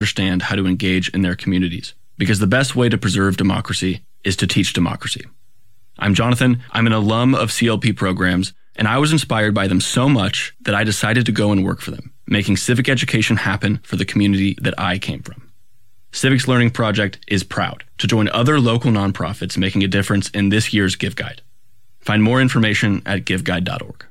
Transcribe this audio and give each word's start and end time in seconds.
understand 0.00 0.40
how 0.40 0.56
to 0.56 0.66
engage 0.66 1.10
in 1.10 1.20
their 1.20 1.36
communities. 1.36 1.92
Because 2.16 2.38
the 2.38 2.46
best 2.46 2.74
way 2.74 2.88
to 2.88 2.96
preserve 2.96 3.36
democracy 3.36 4.00
is 4.24 4.34
to 4.36 4.46
teach 4.46 4.72
democracy. 4.72 5.26
I'm 5.98 6.14
Jonathan. 6.14 6.62
I'm 6.72 6.86
an 6.86 6.94
alum 6.94 7.34
of 7.34 7.50
CLP 7.50 7.96
programs, 7.96 8.54
and 8.76 8.88
I 8.88 8.96
was 8.96 9.12
inspired 9.12 9.52
by 9.54 9.66
them 9.68 9.80
so 9.80 10.08
much 10.08 10.54
that 10.62 10.74
I 10.74 10.84
decided 10.84 11.26
to 11.26 11.32
go 11.32 11.52
and 11.52 11.62
work 11.62 11.82
for 11.82 11.90
them, 11.90 12.14
making 12.26 12.56
civic 12.56 12.88
education 12.88 13.36
happen 13.36 13.78
for 13.82 13.96
the 13.96 14.06
community 14.06 14.56
that 14.62 14.72
I 14.78 14.96
came 14.98 15.20
from. 15.20 15.50
Civics 16.12 16.48
Learning 16.48 16.70
Project 16.70 17.18
is 17.28 17.44
proud 17.44 17.84
to 17.98 18.06
join 18.06 18.30
other 18.30 18.58
local 18.58 18.90
nonprofits 18.90 19.58
making 19.58 19.84
a 19.84 19.88
difference 19.88 20.30
in 20.30 20.48
this 20.48 20.72
year's 20.72 20.96
Give 20.96 21.14
Guide. 21.14 21.42
Find 22.00 22.22
more 22.22 22.40
information 22.40 23.02
at 23.04 23.26
giveguide.org. 23.26 24.06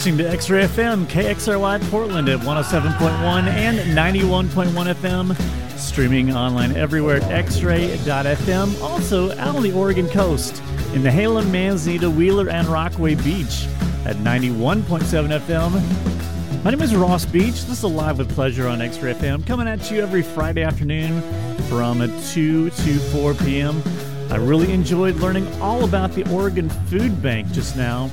listening 0.00 0.16
to 0.16 0.30
X-Ray 0.30 0.64
FM, 0.64 1.04
KXRY 1.08 1.90
Portland 1.90 2.30
at 2.30 2.40
107.1 2.40 3.44
and 3.48 3.78
91.1 3.94 4.94
FM, 4.94 5.78
streaming 5.78 6.34
online 6.34 6.74
everywhere 6.74 7.16
at 7.16 7.44
xray.fm, 7.44 8.80
also 8.80 9.30
out 9.32 9.56
on 9.56 9.62
the 9.62 9.70
Oregon 9.72 10.08
coast 10.08 10.62
in 10.94 11.02
Nehalem, 11.02 11.50
Manzanita, 11.50 12.08
Wheeler, 12.08 12.48
and 12.48 12.66
Rockaway 12.68 13.14
Beach 13.16 13.66
at 14.06 14.16
91.7 14.16 15.38
FM. 15.38 16.64
My 16.64 16.70
name 16.70 16.80
is 16.80 16.96
Ross 16.96 17.26
Beach. 17.26 17.66
This 17.66 17.84
is 17.84 17.84
Live 17.84 18.16
with 18.16 18.34
Pleasure 18.34 18.68
on 18.68 18.80
X-Ray 18.80 19.12
FM, 19.12 19.46
coming 19.46 19.68
at 19.68 19.90
you 19.90 20.00
every 20.00 20.22
Friday 20.22 20.62
afternoon 20.62 21.20
from 21.64 21.98
2 22.30 22.70
to 22.70 22.98
4 22.98 23.34
p.m. 23.34 23.82
I 24.30 24.36
really 24.36 24.72
enjoyed 24.72 25.16
learning 25.16 25.46
all 25.60 25.84
about 25.84 26.12
the 26.12 26.26
Oregon 26.32 26.70
Food 26.70 27.20
Bank 27.20 27.52
just 27.52 27.76
now 27.76 28.10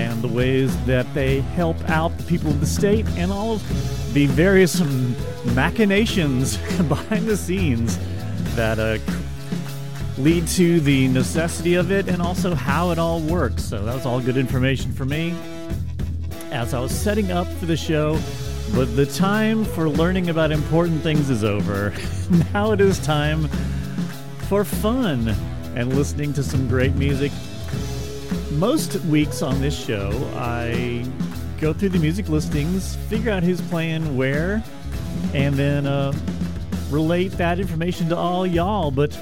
and 0.00 0.22
the 0.22 0.28
ways 0.28 0.74
that 0.86 1.06
they 1.12 1.40
help 1.40 1.76
out 1.90 2.16
the 2.16 2.22
people 2.24 2.50
of 2.50 2.58
the 2.58 2.66
state 2.66 3.06
and 3.18 3.30
all 3.30 3.56
of 3.56 4.14
the 4.14 4.24
various 4.26 4.80
machinations 5.54 6.56
behind 6.88 7.26
the 7.26 7.36
scenes 7.36 7.98
that 8.56 8.78
uh, 8.78 8.96
lead 10.16 10.48
to 10.48 10.80
the 10.80 11.06
necessity 11.08 11.74
of 11.74 11.92
it 11.92 12.08
and 12.08 12.22
also 12.22 12.54
how 12.54 12.90
it 12.90 12.98
all 12.98 13.20
works. 13.20 13.62
So 13.62 13.84
that 13.84 13.94
was 13.94 14.06
all 14.06 14.20
good 14.20 14.38
information 14.38 14.90
for 14.90 15.04
me 15.04 15.34
as 16.50 16.72
I 16.72 16.80
was 16.80 16.92
setting 16.92 17.30
up 17.30 17.46
for 17.46 17.66
the 17.66 17.76
show. 17.76 18.18
But 18.74 18.96
the 18.96 19.04
time 19.04 19.66
for 19.66 19.86
learning 19.86 20.30
about 20.30 20.50
important 20.50 21.02
things 21.02 21.28
is 21.28 21.44
over. 21.44 21.92
now 22.54 22.72
it 22.72 22.80
is 22.80 22.98
time 23.00 23.48
for 24.48 24.64
fun 24.64 25.28
and 25.74 25.94
listening 25.94 26.32
to 26.32 26.42
some 26.42 26.68
great 26.68 26.94
music 26.94 27.32
most 28.52 28.96
weeks 29.06 29.42
on 29.42 29.60
this 29.60 29.78
show, 29.78 30.10
I 30.34 31.06
go 31.60 31.72
through 31.72 31.90
the 31.90 31.98
music 31.98 32.28
listings, 32.28 32.96
figure 33.08 33.30
out 33.30 33.42
who's 33.42 33.60
playing 33.62 34.16
where, 34.16 34.62
and 35.34 35.54
then 35.54 35.86
uh, 35.86 36.12
relate 36.90 37.32
that 37.32 37.60
information 37.60 38.08
to 38.08 38.16
all 38.16 38.46
y'all. 38.46 38.90
But 38.90 39.18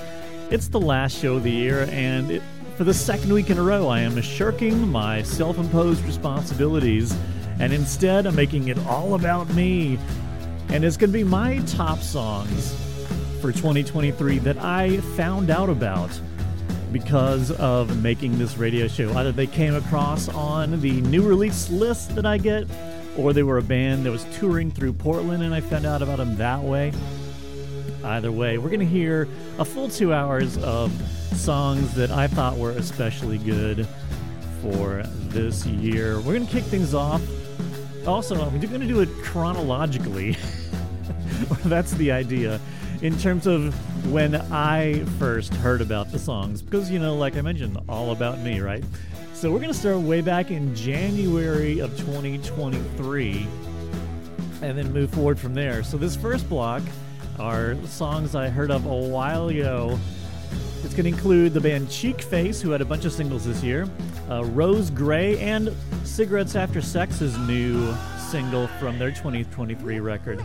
it's 0.51 0.69
the 0.69 0.81
last 0.81 1.19
show 1.19 1.37
of 1.37 1.43
the 1.43 1.51
year, 1.51 1.89
and 1.91 2.31
it, 2.31 2.43
for 2.77 2.85
the 2.85 2.95
second 2.95 3.33
week 3.33 3.51
in 3.51 3.59
a 3.59 3.63
row, 3.63 3.89
I 3.89 4.01
am 4.01 4.21
shirking 4.23 4.89
my 4.89 5.23
self 5.23 5.59
imposed 5.59 6.05
responsibilities, 6.05 7.17
and 7.61 7.73
instead, 7.73 8.27
I'm 8.27 8.37
making 8.37 8.69
it 8.69 8.79
all 8.87 9.15
about 9.15 9.49
me. 9.51 9.99
And 10.71 10.85
it's 10.85 10.97
going 10.97 11.11
to 11.11 11.19
be 11.19 11.25
my 11.25 11.59
top 11.61 12.01
songs 12.01 12.75
for 13.41 13.53
2023 13.53 14.39
that 14.41 14.59
I 14.59 14.99
found 15.17 15.51
out 15.51 15.71
about 15.71 16.11
because 16.93 17.51
of 17.53 18.03
making 18.03 18.39
this 18.39 18.57
radio 18.57 18.89
show. 18.89 19.13
Either 19.15 19.33
they 19.33 19.47
came 19.47 19.75
across 19.75 20.29
on 20.29 20.81
the 20.81 21.01
new 21.03 21.27
release 21.27 21.71
list 21.71 22.15
that 22.15 22.27
I 22.27 22.39
get, 22.39 22.67
or 23.17 23.33
they 23.33 23.43
were 23.43 23.59
a 23.59 23.63
band 23.63 24.07
that 24.07 24.11
was 24.11 24.25
touring 24.39 24.71
through 24.71 24.93
Portland 24.93 25.43
and 25.43 25.55
I 25.55 25.61
found 25.61 25.87
out 25.87 26.03
about 26.03 26.19
them 26.19 26.37
that 26.37 26.63
way. 26.63 26.93
Either 28.05 28.31
way, 28.31 28.59
we're 28.59 28.69
going 28.69 28.81
to 28.81 28.87
hear 28.87 29.29
a 29.59 29.65
full 29.65 29.89
two 29.89 30.13
hours 30.15 30.57
of 30.59 30.93
songs 31.35 31.95
that 31.95 32.11
I 32.11 32.29
thought 32.29 32.57
were 32.57 32.71
especially 32.73 33.39
good 33.39 33.87
for 34.63 35.03
this 35.29 35.67
year. 35.67 36.17
We're 36.17 36.35
going 36.35 36.47
to 36.47 36.53
kick 36.53 36.65
things 36.65 36.95
off. 36.95 37.23
Also, 38.07 38.35
I'm 38.41 38.61
going 38.61 38.81
to 38.81 38.87
do 38.87 39.01
it 39.01 39.09
chronologically. 39.23 40.37
That's 41.65 41.93
the 41.93 42.13
idea 42.13 42.61
in 43.03 43.19
terms 43.19 43.47
of 43.47 43.75
when 44.07 44.35
I 44.35 45.05
first 45.19 45.55
heard 45.55 45.81
about 45.81 46.11
the 46.11 46.19
songs, 46.19 46.63
because, 46.63 46.91
you 46.91 46.99
know, 46.99 47.17
like 47.17 47.37
I 47.37 47.43
mentioned, 47.43 47.79
all 47.89 48.13
about 48.13 48.39
me, 48.41 48.61
right? 48.61 48.85
So 49.35 49.53
we're 49.53 49.59
going 49.59 49.73
to 49.73 49.79
start 49.79 49.99
way 49.99 50.21
back 50.21 50.51
in 50.51 50.75
January 50.75 51.79
of 51.79 51.97
2023 51.99 53.47
and 54.63 54.77
then 54.77 54.93
move 54.93 55.11
forward 55.11 55.39
from 55.39 55.55
there. 55.55 55.83
So 55.83 55.97
this 55.97 56.17
first 56.17 56.49
block 56.49 56.83
are 57.39 57.77
songs 57.85 58.35
I 58.35 58.49
heard 58.49 58.71
of 58.71 58.87
a 58.87 58.95
while 58.95 59.49
ago. 59.49 59.99
It's 60.83 60.95
going 60.95 61.05
to 61.05 61.11
include 61.11 61.55
the 61.55 61.61
band 61.61 61.89
Cheekface, 61.89 62.61
who 62.61 62.71
had 62.71 62.81
a 62.81 62.85
bunch 62.85 63.05
of 63.05 63.13
singles 63.13 63.45
this 63.45 63.63
year, 63.63 63.89
uh, 64.31 64.45
Rose 64.45 64.91
Gray, 64.91 65.39
and 65.39 65.75
Cigarettes 66.05 66.57
After 66.57 66.81
Sex's 66.81 67.37
new 67.39 67.95
single 68.31 68.67
from 68.79 68.99
their 68.99 69.11
2023 69.11 70.01
record. 70.01 70.45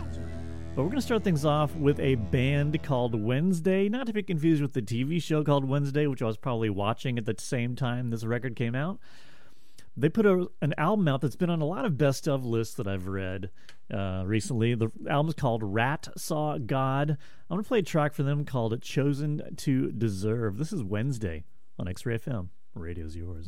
But 0.74 0.82
we're 0.82 0.88
going 0.88 1.00
to 1.00 1.06
start 1.06 1.22
things 1.22 1.44
off 1.44 1.72
with 1.76 2.00
a 2.00 2.16
band 2.16 2.82
called 2.82 3.14
Wednesday, 3.14 3.88
not 3.88 4.08
to 4.08 4.12
be 4.12 4.24
confused 4.24 4.60
with 4.60 4.72
the 4.72 4.82
TV 4.82 5.22
show 5.22 5.44
called 5.44 5.68
Wednesday, 5.68 6.08
which 6.08 6.20
I 6.20 6.26
was 6.26 6.36
probably 6.36 6.68
watching 6.68 7.16
at 7.16 7.26
the 7.26 7.36
same 7.38 7.76
time 7.76 8.10
this 8.10 8.24
record 8.24 8.56
came 8.56 8.74
out. 8.74 8.98
They 9.96 10.08
put 10.08 10.26
a, 10.26 10.48
an 10.60 10.74
album 10.76 11.06
out 11.06 11.20
that's 11.20 11.36
been 11.36 11.48
on 11.48 11.60
a 11.60 11.64
lot 11.64 11.84
of 11.84 11.96
best 11.96 12.26
of 12.26 12.44
lists 12.44 12.74
that 12.74 12.88
I've 12.88 13.06
read 13.06 13.50
uh, 13.92 14.24
recently. 14.26 14.74
The 14.74 14.90
album's 15.08 15.34
called 15.34 15.62
Rat 15.62 16.08
Saw 16.16 16.58
God. 16.58 17.10
I'm 17.10 17.56
going 17.56 17.62
to 17.62 17.68
play 17.68 17.78
a 17.78 17.82
track 17.82 18.12
for 18.12 18.24
them 18.24 18.44
called 18.44 18.82
Chosen 18.82 19.54
to 19.58 19.92
Deserve. 19.92 20.58
This 20.58 20.72
is 20.72 20.82
Wednesday 20.82 21.44
on 21.78 21.86
X 21.86 22.04
Ray 22.04 22.18
FM. 22.18 22.48
Radio's 22.74 23.14
yours. 23.14 23.46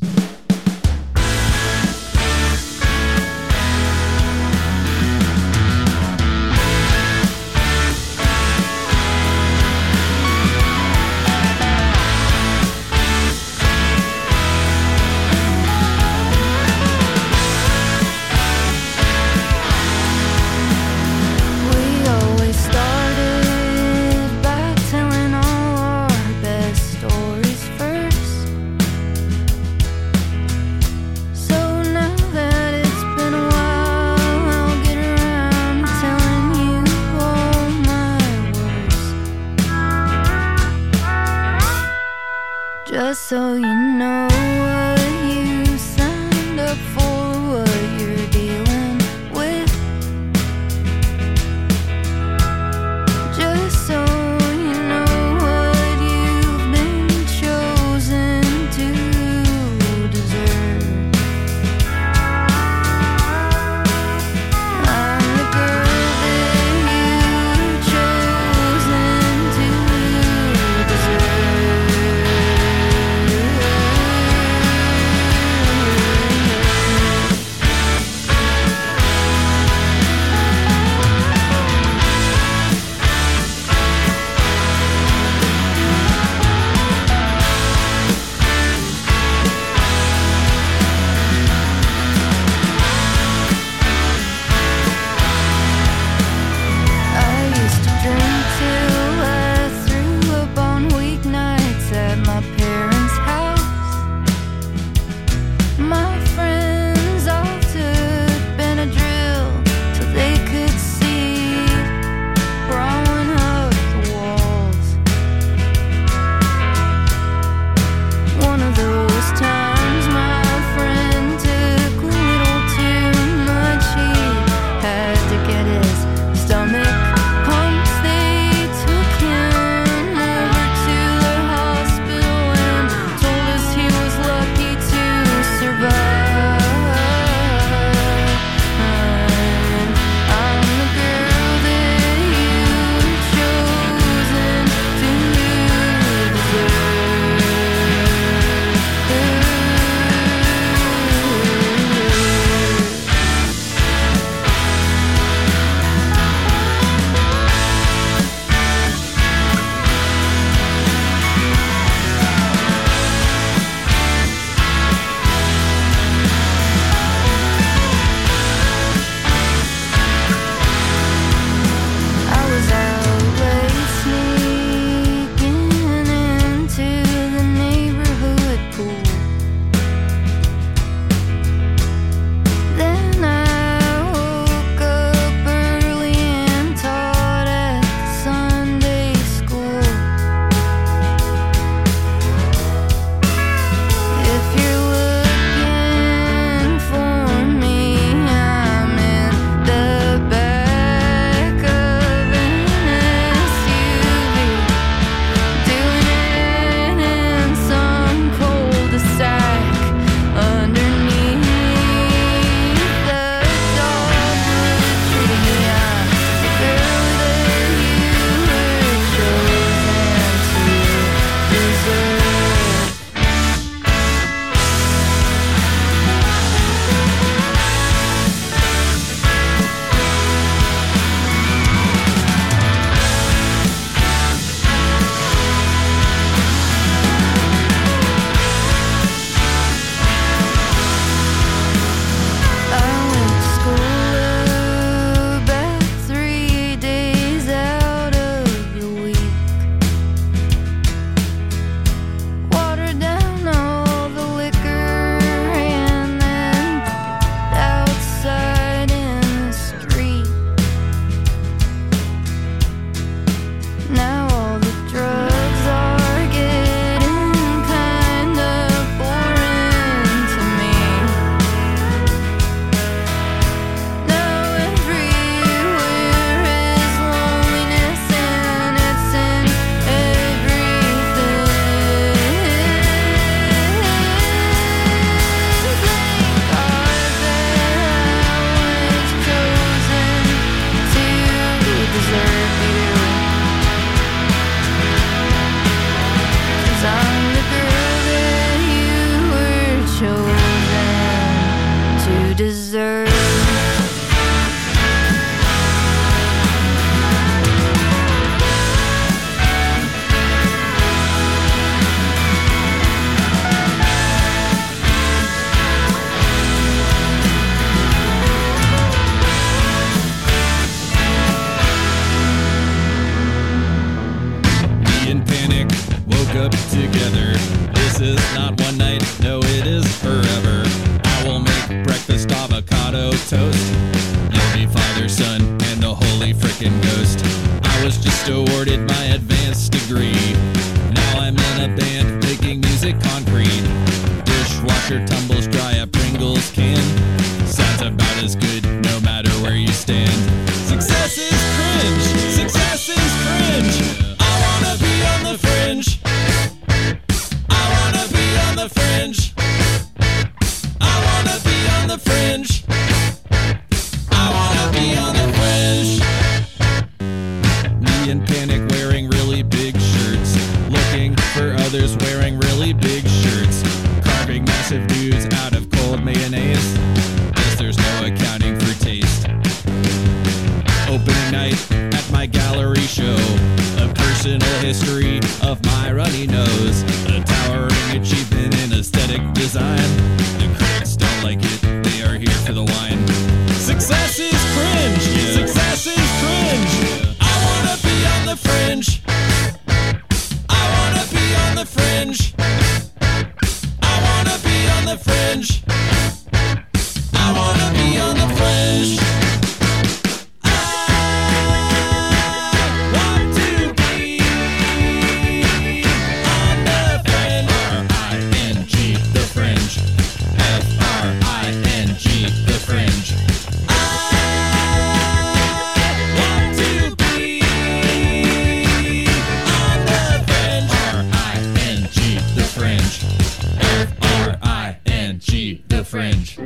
G, 435.27 435.65
the 435.67 435.85
fringe. 435.85 436.39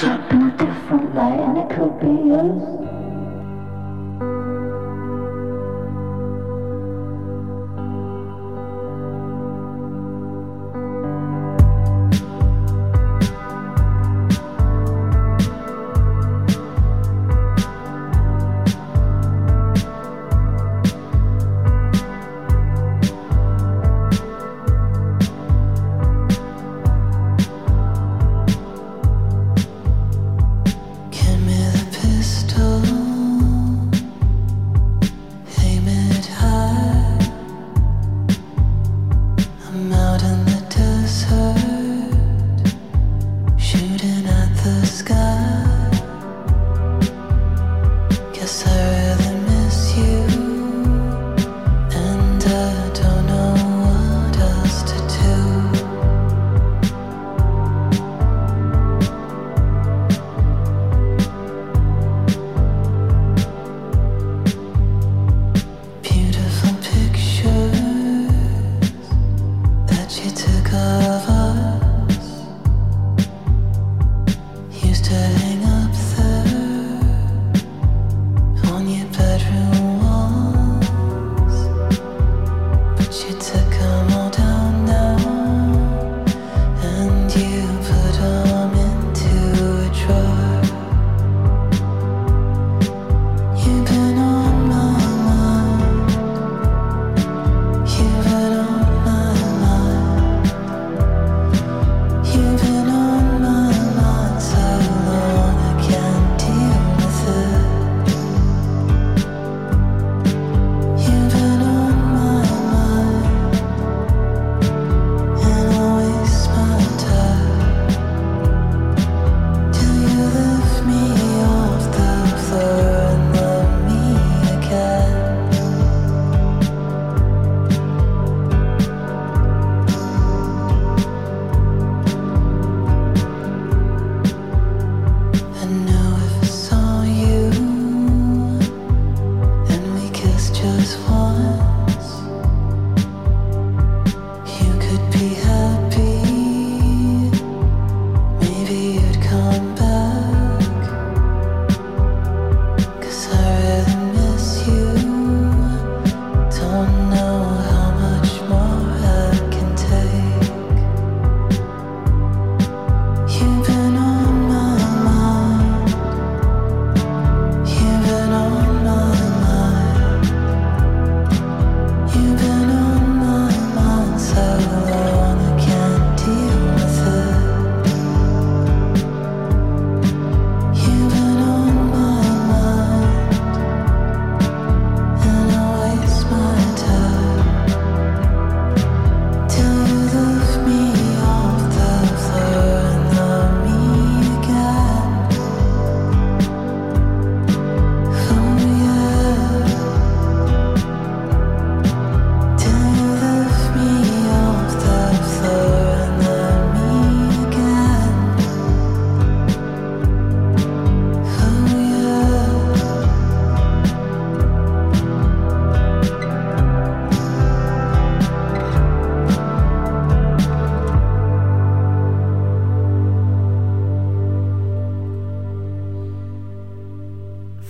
shine 0.00 0.22
in 0.30 0.42
a 0.42 0.50
different 0.56 1.14
light, 1.14 1.40
and 1.40 1.58
it 1.58 1.68
could 1.70 1.98
be 1.98 2.30
us. 2.30 2.87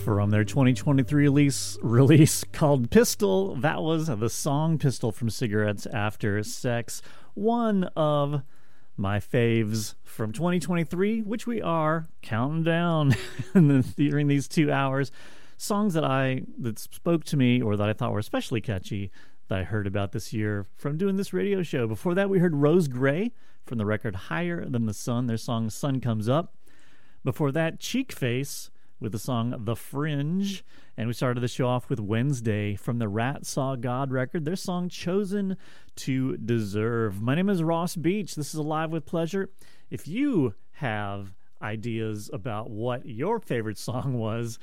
2023 0.09 1.23
release 1.23 1.77
release 1.83 2.43
called 2.43 2.91
Pistol. 2.91 3.55
That 3.57 3.83
was 3.83 4.07
the 4.07 4.31
song 4.31 4.79
Pistol 4.79 5.13
from 5.13 5.29
Cigarettes 5.29 5.85
After 5.85 6.43
Sex. 6.43 7.03
One 7.35 7.85
of 7.95 8.41
my 8.97 9.19
faves 9.21 9.97
from 10.05 10.33
2023, 10.33 11.21
which 11.21 11.47
we 11.47 11.61
are 11.61 12.09
counting 12.23 12.65
down 12.65 13.15
during 13.97 14.29
these 14.29 14.49
two 14.49 14.73
hours. 14.73 15.13
Songs 15.59 15.93
that 15.93 16.05
I 16.05 16.45
that 16.59 16.79
spoke 16.79 17.25
to 17.25 17.37
me 17.37 17.61
or 17.61 17.77
that 17.77 17.89
I 17.89 17.93
thought 17.93 18.13
were 18.13 18.19
especially 18.19 18.63
catchy 18.63 19.11
that 19.49 19.59
I 19.59 19.65
heard 19.65 19.87
about 19.87 20.13
this 20.13 20.33
year 20.33 20.65
from 20.75 20.97
doing 20.97 21.17
this 21.17 21.35
radio 21.35 21.63
show. 21.63 21.87
Before 21.87 22.15
that, 22.15 22.31
we 22.31 22.39
heard 22.39 22.55
Rose 22.55 22.89
Gray 22.89 23.33
from 23.67 23.77
the 23.77 23.85
record 23.85 24.17
Higher 24.17 24.65
Than 24.65 24.87
the 24.87 24.95
Sun. 24.95 25.27
Their 25.27 25.37
song 25.37 25.69
Sun 25.69 26.01
Comes 26.01 26.31
Up. 26.31 26.55
Before 27.25 27.53
that, 27.53 27.79
Cheekface 27.79 28.71
with 29.01 29.13
the 29.13 29.19
song 29.19 29.55
The 29.59 29.77
Fringe. 29.77 30.65
And 30.97 31.07
we 31.07 31.13
started 31.13 31.41
the 31.41 31.49
show 31.49 31.69
off 31.69 31.89
with 31.89 32.01
Wednesday 32.01 32.75
from 32.75 32.99
the 32.99 33.09
Rat 33.09 33.47
Saw 33.47 33.77
God 33.77 34.11
record, 34.11 34.45
their 34.45 34.57
song 34.57 34.89
Chosen 34.89 35.57
to 35.97 36.37
Deserve. 36.37 37.21
My 37.21 37.35
name 37.35 37.49
is 37.49 37.63
Ross 37.63 37.97
Beach. 37.97 38.35
This 38.35 38.49
is 38.49 38.59
Alive 38.59 38.91
with 38.91 39.07
Pleasure. 39.07 39.51
If 39.91 40.09
you 40.09 40.55
have 40.73 41.35
ideas 41.63 42.31
about 42.33 42.71
what 42.71 43.07
your 43.07 43.39
favorite 43.41 43.79
song 43.79 44.15
was 44.19 44.59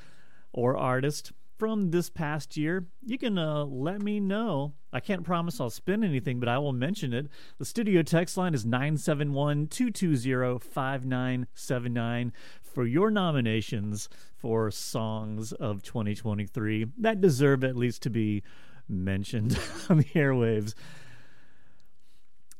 or 0.52 0.78
artist, 0.78 1.32
from 1.58 1.92
this 1.92 2.10
past 2.10 2.58
year, 2.58 2.86
you 3.06 3.18
can 3.18 3.38
uh, 3.38 3.64
let 3.66 4.02
me 4.02 4.20
know. 4.20 4.74
I 4.92 5.00
can't 5.00 5.24
promise 5.24 5.60
I'll 5.60 5.70
spin 5.70 6.04
anything, 6.04 6.40
but 6.40 6.50
I 6.50 6.58
will 6.58 6.74
mention 6.74 7.14
it. 7.14 7.28
The 7.58 7.66
studio 7.66 8.02
text 8.02 8.38
line 8.38 8.54
is 8.54 8.66
971 8.66 9.68
220 9.68 10.60
5979 10.60 12.34
for 12.76 12.86
your 12.86 13.10
nominations 13.10 14.10
for 14.38 14.70
songs 14.70 15.54
of 15.54 15.82
2023 15.82 16.88
that 16.98 17.22
deserve 17.22 17.64
at 17.64 17.76
least 17.78 18.04
to 18.04 18.10
be 18.10 18.44
mentioned 18.88 19.58
on 19.90 19.98
the 19.98 20.04
airwaves. 20.04 20.76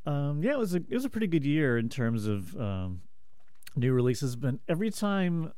Um, 0.06 0.42
yeah, 0.42 0.54
it 0.54 0.58
was 0.58 0.74
a 0.74 0.78
it 0.78 0.94
was 0.94 1.04
a 1.06 1.10
pretty 1.10 1.28
good 1.28 1.46
year 1.46 1.78
in 1.78 1.90
terms 1.90 2.28
of 2.28 2.56
um, 2.56 3.02
new 3.76 3.92
releases. 3.92 4.36
But 4.38 4.56
every 4.70 4.90
time 4.90 5.52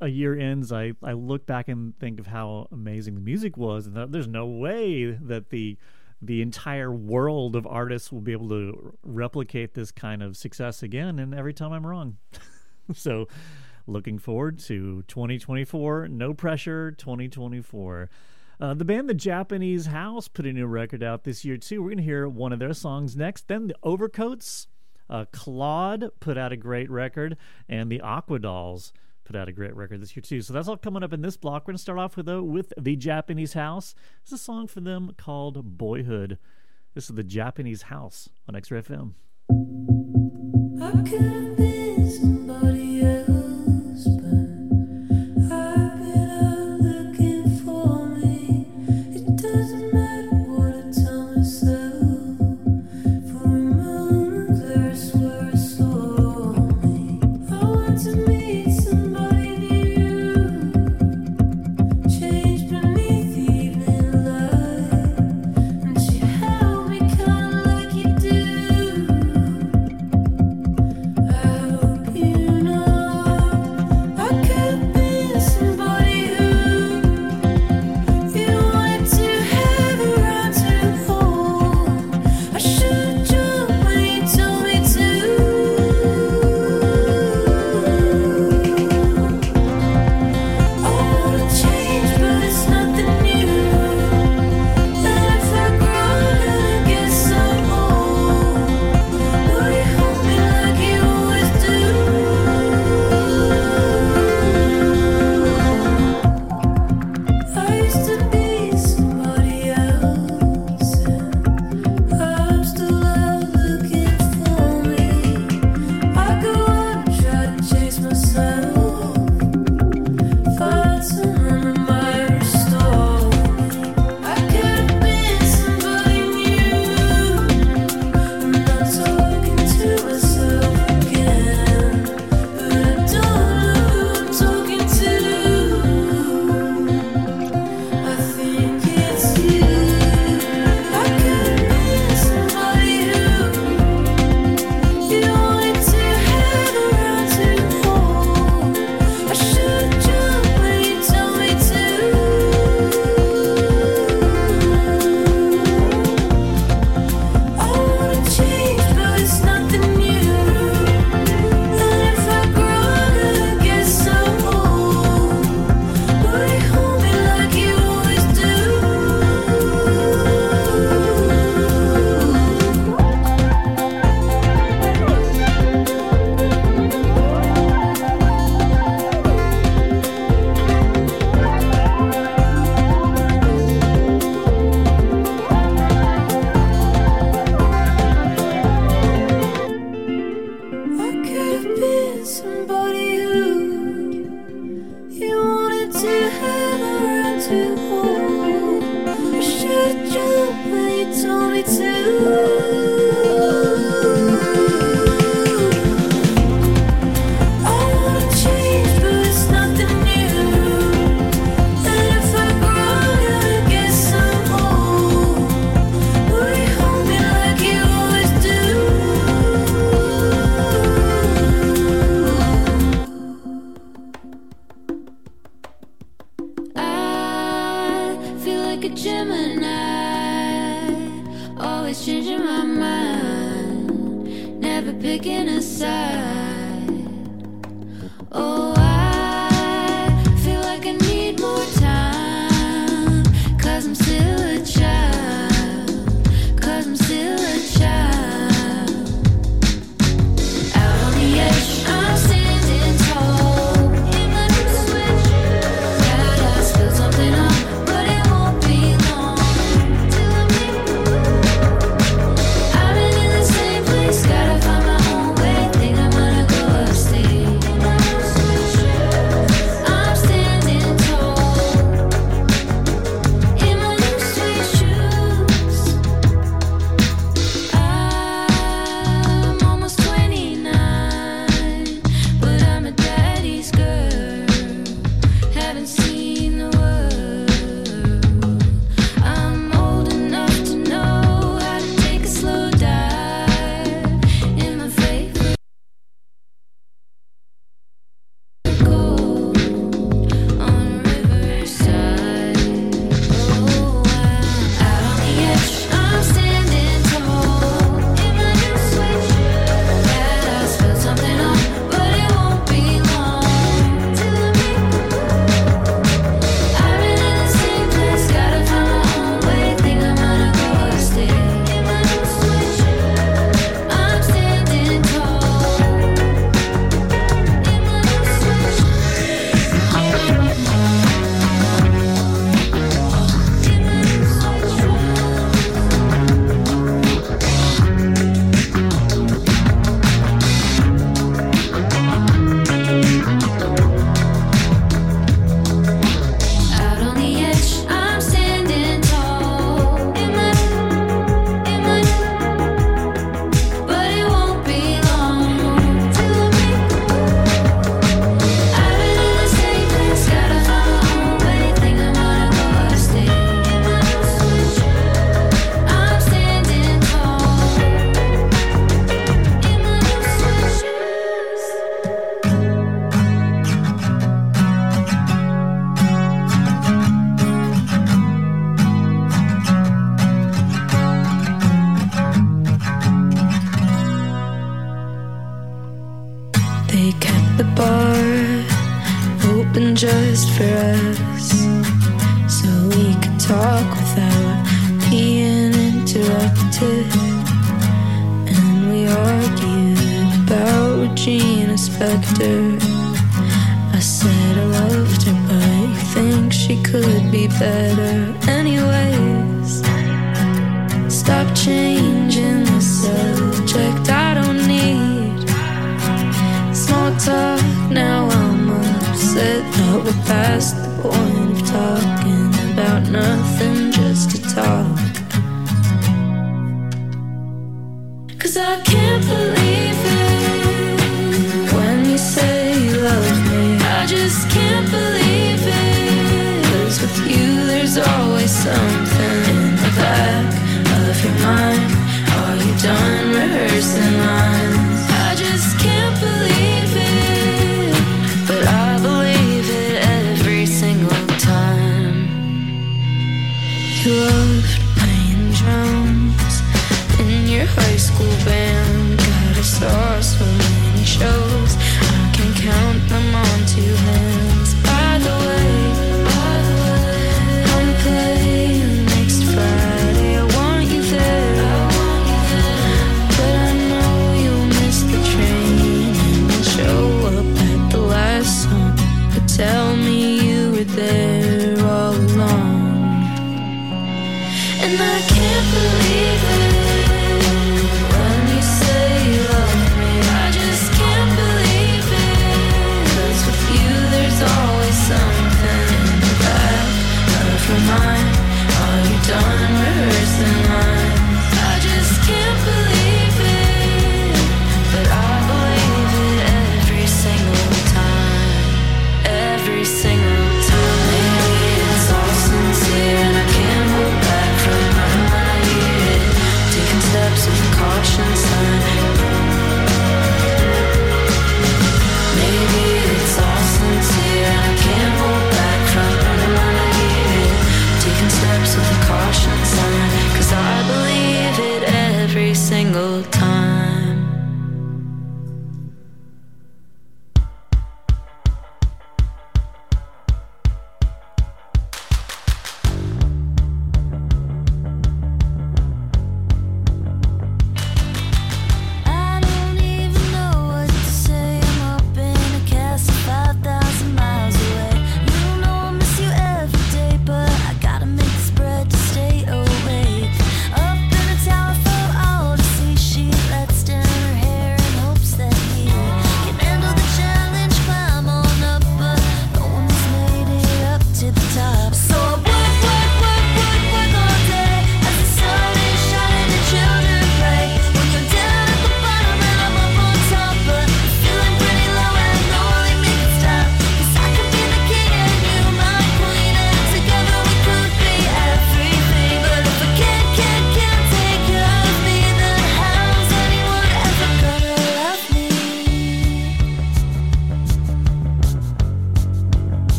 a 0.00 0.08
year 0.08 0.38
ends, 0.38 0.72
I, 0.72 0.92
I 1.02 1.12
look 1.12 1.46
back 1.46 1.68
and 1.68 1.96
think 1.98 2.20
of 2.20 2.26
how 2.26 2.68
amazing 2.70 3.14
the 3.14 3.20
music 3.20 3.56
was, 3.56 3.86
and 3.86 3.96
that 3.96 4.12
there's 4.12 4.28
no 4.28 4.46
way 4.46 5.12
that 5.12 5.50
the 5.50 5.78
the 6.20 6.42
entire 6.42 6.92
world 6.92 7.56
of 7.56 7.66
artists 7.66 8.12
will 8.12 8.20
be 8.20 8.32
able 8.32 8.48
to 8.50 8.96
replicate 9.02 9.74
this 9.74 9.90
kind 9.90 10.22
of 10.22 10.36
success 10.36 10.82
again. 10.82 11.18
And 11.18 11.34
every 11.34 11.54
time 11.54 11.72
I'm 11.72 11.86
wrong, 11.86 12.18
so 12.94 13.26
looking 13.86 14.18
forward 14.18 14.58
to 14.60 15.02
2024. 15.08 16.08
No 16.08 16.34
pressure, 16.34 16.92
2024. 16.92 18.10
Uh, 18.60 18.74
the 18.74 18.84
band 18.84 19.08
The 19.08 19.14
Japanese 19.14 19.86
House 19.86 20.28
put 20.28 20.46
a 20.46 20.52
new 20.52 20.66
record 20.66 21.02
out 21.02 21.24
this 21.24 21.44
year 21.44 21.56
too. 21.56 21.82
We're 21.82 21.90
gonna 21.90 22.02
hear 22.02 22.28
one 22.28 22.52
of 22.52 22.58
their 22.58 22.74
songs 22.74 23.16
next. 23.16 23.48
Then 23.48 23.68
the 23.68 23.74
Overcoats. 23.82 24.68
Uh, 25.10 25.24
Claud 25.32 26.08
put 26.20 26.38
out 26.38 26.52
a 26.52 26.56
great 26.56 26.88
record, 26.90 27.36
and 27.68 27.90
the 27.90 27.98
Aquadolls 27.98 28.92
put 29.24 29.36
out 29.36 29.48
a 29.48 29.52
great 29.52 29.74
record 29.74 30.00
this 30.00 30.16
year 30.16 30.22
too. 30.22 30.40
So 30.40 30.52
that's 30.52 30.68
all 30.68 30.76
coming 30.76 31.02
up 31.02 31.12
in 31.12 31.22
this 31.22 31.36
block. 31.36 31.62
We're 31.62 31.72
gonna 31.72 31.78
start 31.78 31.98
off 31.98 32.16
with 32.16 32.26
though 32.26 32.42
with 32.42 32.72
the 32.78 32.96
Japanese 32.96 33.54
House. 33.54 33.94
It's 34.22 34.32
a 34.32 34.38
song 34.38 34.68
for 34.68 34.80
them 34.80 35.12
called 35.18 35.76
Boyhood. 35.76 36.38
This 36.94 37.10
is 37.10 37.16
the 37.16 37.24
Japanese 37.24 37.82
House 37.82 38.28
on 38.48 38.54
X-Ray 38.54 38.82
FM. 38.82 39.14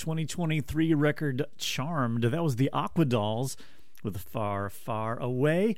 2023 0.00 0.94
record 0.94 1.44
Charmed, 1.58 2.22
that 2.22 2.42
was 2.42 2.56
the 2.56 2.70
Aquadolls 2.72 3.56
with 4.02 4.16
Far, 4.16 4.70
Far 4.70 5.18
Away 5.18 5.76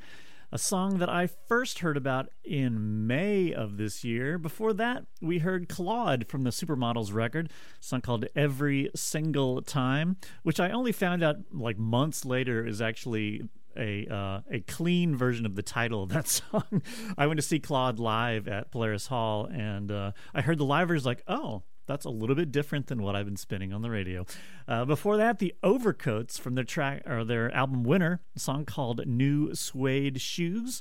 a 0.54 0.58
song 0.58 0.98
that 0.98 1.08
I 1.08 1.26
first 1.26 1.78
heard 1.78 1.96
about 1.96 2.28
in 2.44 3.06
May 3.06 3.54
of 3.54 3.78
this 3.78 4.04
year. 4.04 4.36
Before 4.36 4.74
that, 4.74 5.06
we 5.22 5.38
heard 5.38 5.66
Claud 5.66 6.28
from 6.28 6.42
the 6.42 6.50
Supermodels 6.50 7.12
record, 7.12 7.50
song 7.80 8.02
called 8.02 8.26
Every 8.36 8.90
Single 8.94 9.62
Time, 9.62 10.18
which 10.42 10.60
I 10.60 10.70
only 10.70 10.92
found 10.92 11.24
out 11.24 11.36
like 11.50 11.78
months 11.78 12.26
later 12.26 12.66
is 12.66 12.82
actually 12.82 13.48
a 13.76 14.06
uh, 14.06 14.40
a 14.50 14.60
clean 14.60 15.16
version 15.16 15.46
of 15.46 15.56
the 15.56 15.62
title 15.62 16.02
of 16.02 16.10
that 16.10 16.28
song. 16.52 16.82
I 17.16 17.26
went 17.26 17.38
to 17.38 17.42
see 17.42 17.58
Claud 17.58 17.98
live 17.98 18.46
at 18.46 18.70
Polaris 18.70 19.06
Hall, 19.06 19.46
and 19.46 19.90
uh, 19.90 20.12
I 20.34 20.42
heard 20.42 20.58
the 20.58 20.66
live 20.66 20.88
version 20.88 21.06
like, 21.06 21.24
oh, 21.26 21.62
that's 21.92 22.06
a 22.06 22.10
little 22.10 22.34
bit 22.34 22.50
different 22.50 22.86
than 22.86 23.02
what 23.02 23.14
I've 23.14 23.26
been 23.26 23.36
spinning 23.36 23.72
on 23.72 23.82
the 23.82 23.90
radio. 23.90 24.24
Uh, 24.66 24.84
before 24.84 25.16
that, 25.18 25.38
the 25.38 25.54
Overcoats 25.62 26.38
from 26.38 26.54
their 26.54 26.64
track 26.64 27.02
or 27.06 27.22
their 27.22 27.54
album 27.54 27.84
Winner, 27.84 28.22
a 28.34 28.38
song 28.38 28.64
called 28.64 29.06
New 29.06 29.54
Suede 29.54 30.20
Shoes 30.20 30.80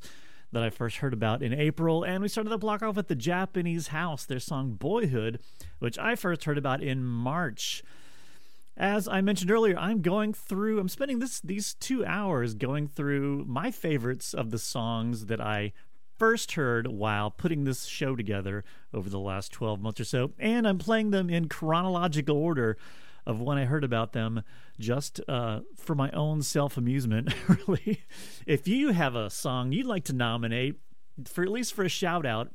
that 0.53 0.63
I 0.63 0.69
first 0.69 0.97
heard 0.97 1.13
about 1.13 1.43
in 1.43 1.53
April. 1.53 2.03
And 2.03 2.21
we 2.21 2.29
started 2.29 2.49
the 2.49 2.57
block 2.57 2.81
off 2.81 2.97
at 2.97 3.09
the 3.09 3.15
Japanese 3.15 3.87
House, 3.89 4.25
their 4.25 4.39
song 4.39 4.73
Boyhood, 4.73 5.39
which 5.79 5.99
I 5.99 6.15
first 6.15 6.45
heard 6.45 6.57
about 6.57 6.81
in 6.81 7.03
March. 7.03 7.83
As 8.77 9.07
I 9.07 9.19
mentioned 9.19 9.51
earlier, 9.51 9.77
I'm 9.77 10.01
going 10.01 10.33
through, 10.33 10.79
I'm 10.79 10.89
spending 10.89 11.19
this 11.19 11.41
these 11.41 11.73
two 11.73 12.05
hours 12.05 12.53
going 12.53 12.87
through 12.87 13.45
my 13.47 13.69
favorites 13.69 14.33
of 14.33 14.49
the 14.49 14.57
songs 14.57 15.25
that 15.25 15.41
I 15.41 15.73
first 16.21 16.51
heard 16.51 16.85
while 16.85 17.31
putting 17.31 17.63
this 17.63 17.85
show 17.85 18.15
together 18.15 18.63
over 18.93 19.09
the 19.09 19.17
last 19.17 19.51
12 19.53 19.81
months 19.81 19.99
or 19.99 20.03
so. 20.03 20.31
And 20.37 20.67
I'm 20.67 20.77
playing 20.77 21.09
them 21.09 21.31
in 21.31 21.49
chronological 21.49 22.37
order 22.37 22.77
of 23.25 23.41
when 23.41 23.57
I 23.57 23.65
heard 23.65 23.83
about 23.83 24.13
them 24.13 24.43
just 24.79 25.19
uh, 25.27 25.61
for 25.75 25.95
my 25.95 26.11
own 26.11 26.43
self 26.43 26.77
amusement, 26.77 27.33
really. 27.47 28.03
If 28.45 28.67
you 28.67 28.89
have 28.89 29.15
a 29.15 29.31
song 29.31 29.71
you'd 29.71 29.87
like 29.87 30.03
to 30.05 30.13
nominate, 30.13 30.75
for 31.25 31.41
at 31.41 31.49
least 31.49 31.73
for 31.73 31.83
a 31.83 31.89
shout 31.89 32.23
out, 32.23 32.51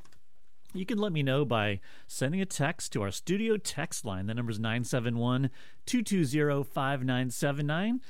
you 0.73 0.87
can 0.87 0.99
let 0.99 1.11
me 1.11 1.25
know 1.25 1.45
by 1.45 1.81
sending 2.07 2.41
a 2.41 2.47
text 2.47 2.93
to 2.93 3.03
our 3.03 3.11
studio 3.11 3.57
text 3.57 4.05
line. 4.05 4.27
The 4.27 4.35
number 4.35 4.53
is 4.53 4.61
971 4.61 5.51
220 5.87 6.63
5979 6.63 8.01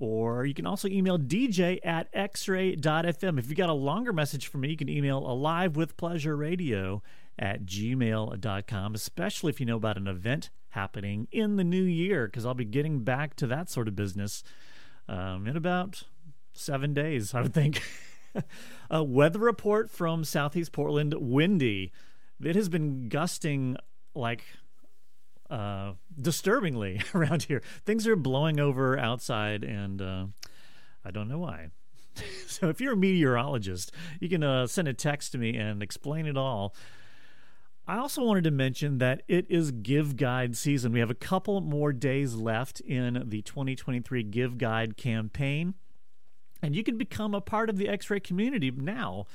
or 0.00 0.46
you 0.46 0.54
can 0.54 0.66
also 0.66 0.88
email 0.88 1.18
dj 1.18 1.78
at 1.84 2.12
xray.fm. 2.14 3.38
If 3.38 3.50
you 3.50 3.54
got 3.54 3.68
a 3.68 3.74
longer 3.74 4.14
message 4.14 4.46
for 4.46 4.56
me, 4.56 4.70
you 4.70 4.76
can 4.76 4.88
email 4.88 5.18
alive 5.18 5.76
with 5.76 5.98
pleasure 5.98 6.36
radio 6.36 7.02
at 7.38 7.66
gmail.com, 7.66 8.94
especially 8.94 9.50
if 9.50 9.60
you 9.60 9.66
know 9.66 9.76
about 9.76 9.98
an 9.98 10.06
event 10.06 10.48
happening 10.70 11.28
in 11.30 11.56
the 11.56 11.64
new 11.64 11.82
year, 11.82 12.26
because 12.26 12.46
I'll 12.46 12.54
be 12.54 12.64
getting 12.64 13.00
back 13.00 13.36
to 13.36 13.46
that 13.48 13.68
sort 13.68 13.88
of 13.88 13.94
business 13.94 14.42
um, 15.06 15.46
in 15.46 15.54
about 15.54 16.04
seven 16.54 16.94
days, 16.94 17.34
I 17.34 17.42
would 17.42 17.54
think. 17.54 17.82
a 18.90 19.04
weather 19.04 19.38
report 19.38 19.90
from 19.90 20.24
Southeast 20.24 20.72
Portland 20.72 21.14
windy. 21.18 21.92
It 22.42 22.56
has 22.56 22.70
been 22.70 23.10
gusting 23.10 23.76
like 24.14 24.44
uh, 25.50 25.92
disturbingly 26.18 27.00
around 27.14 27.44
here. 27.44 27.62
Things 27.84 28.06
are 28.06 28.16
blowing 28.16 28.60
over 28.60 28.98
outside, 28.98 29.64
and 29.64 30.00
uh, 30.00 30.26
I 31.04 31.10
don't 31.10 31.28
know 31.28 31.38
why. 31.38 31.68
so 32.46 32.68
if 32.68 32.80
you're 32.80 32.94
a 32.94 32.96
meteorologist, 32.96 33.92
you 34.20 34.28
can 34.28 34.42
uh, 34.42 34.66
send 34.66 34.88
a 34.88 34.94
text 34.94 35.32
to 35.32 35.38
me 35.38 35.56
and 35.56 35.82
explain 35.82 36.26
it 36.26 36.36
all. 36.36 36.74
I 37.86 37.96
also 37.96 38.22
wanted 38.22 38.44
to 38.44 38.52
mention 38.52 38.98
that 38.98 39.22
it 39.26 39.46
is 39.48 39.72
Give 39.72 40.16
Guide 40.16 40.56
season. 40.56 40.92
We 40.92 41.00
have 41.00 41.10
a 41.10 41.14
couple 41.14 41.60
more 41.60 41.92
days 41.92 42.36
left 42.36 42.80
in 42.80 43.24
the 43.26 43.42
2023 43.42 44.22
Give 44.24 44.58
Guide 44.58 44.96
campaign, 44.96 45.74
and 46.62 46.76
you 46.76 46.84
can 46.84 46.98
become 46.98 47.34
a 47.34 47.40
part 47.40 47.68
of 47.68 47.78
the 47.78 47.88
X 47.88 48.08
ray 48.08 48.20
community 48.20 48.70
now 48.70 49.26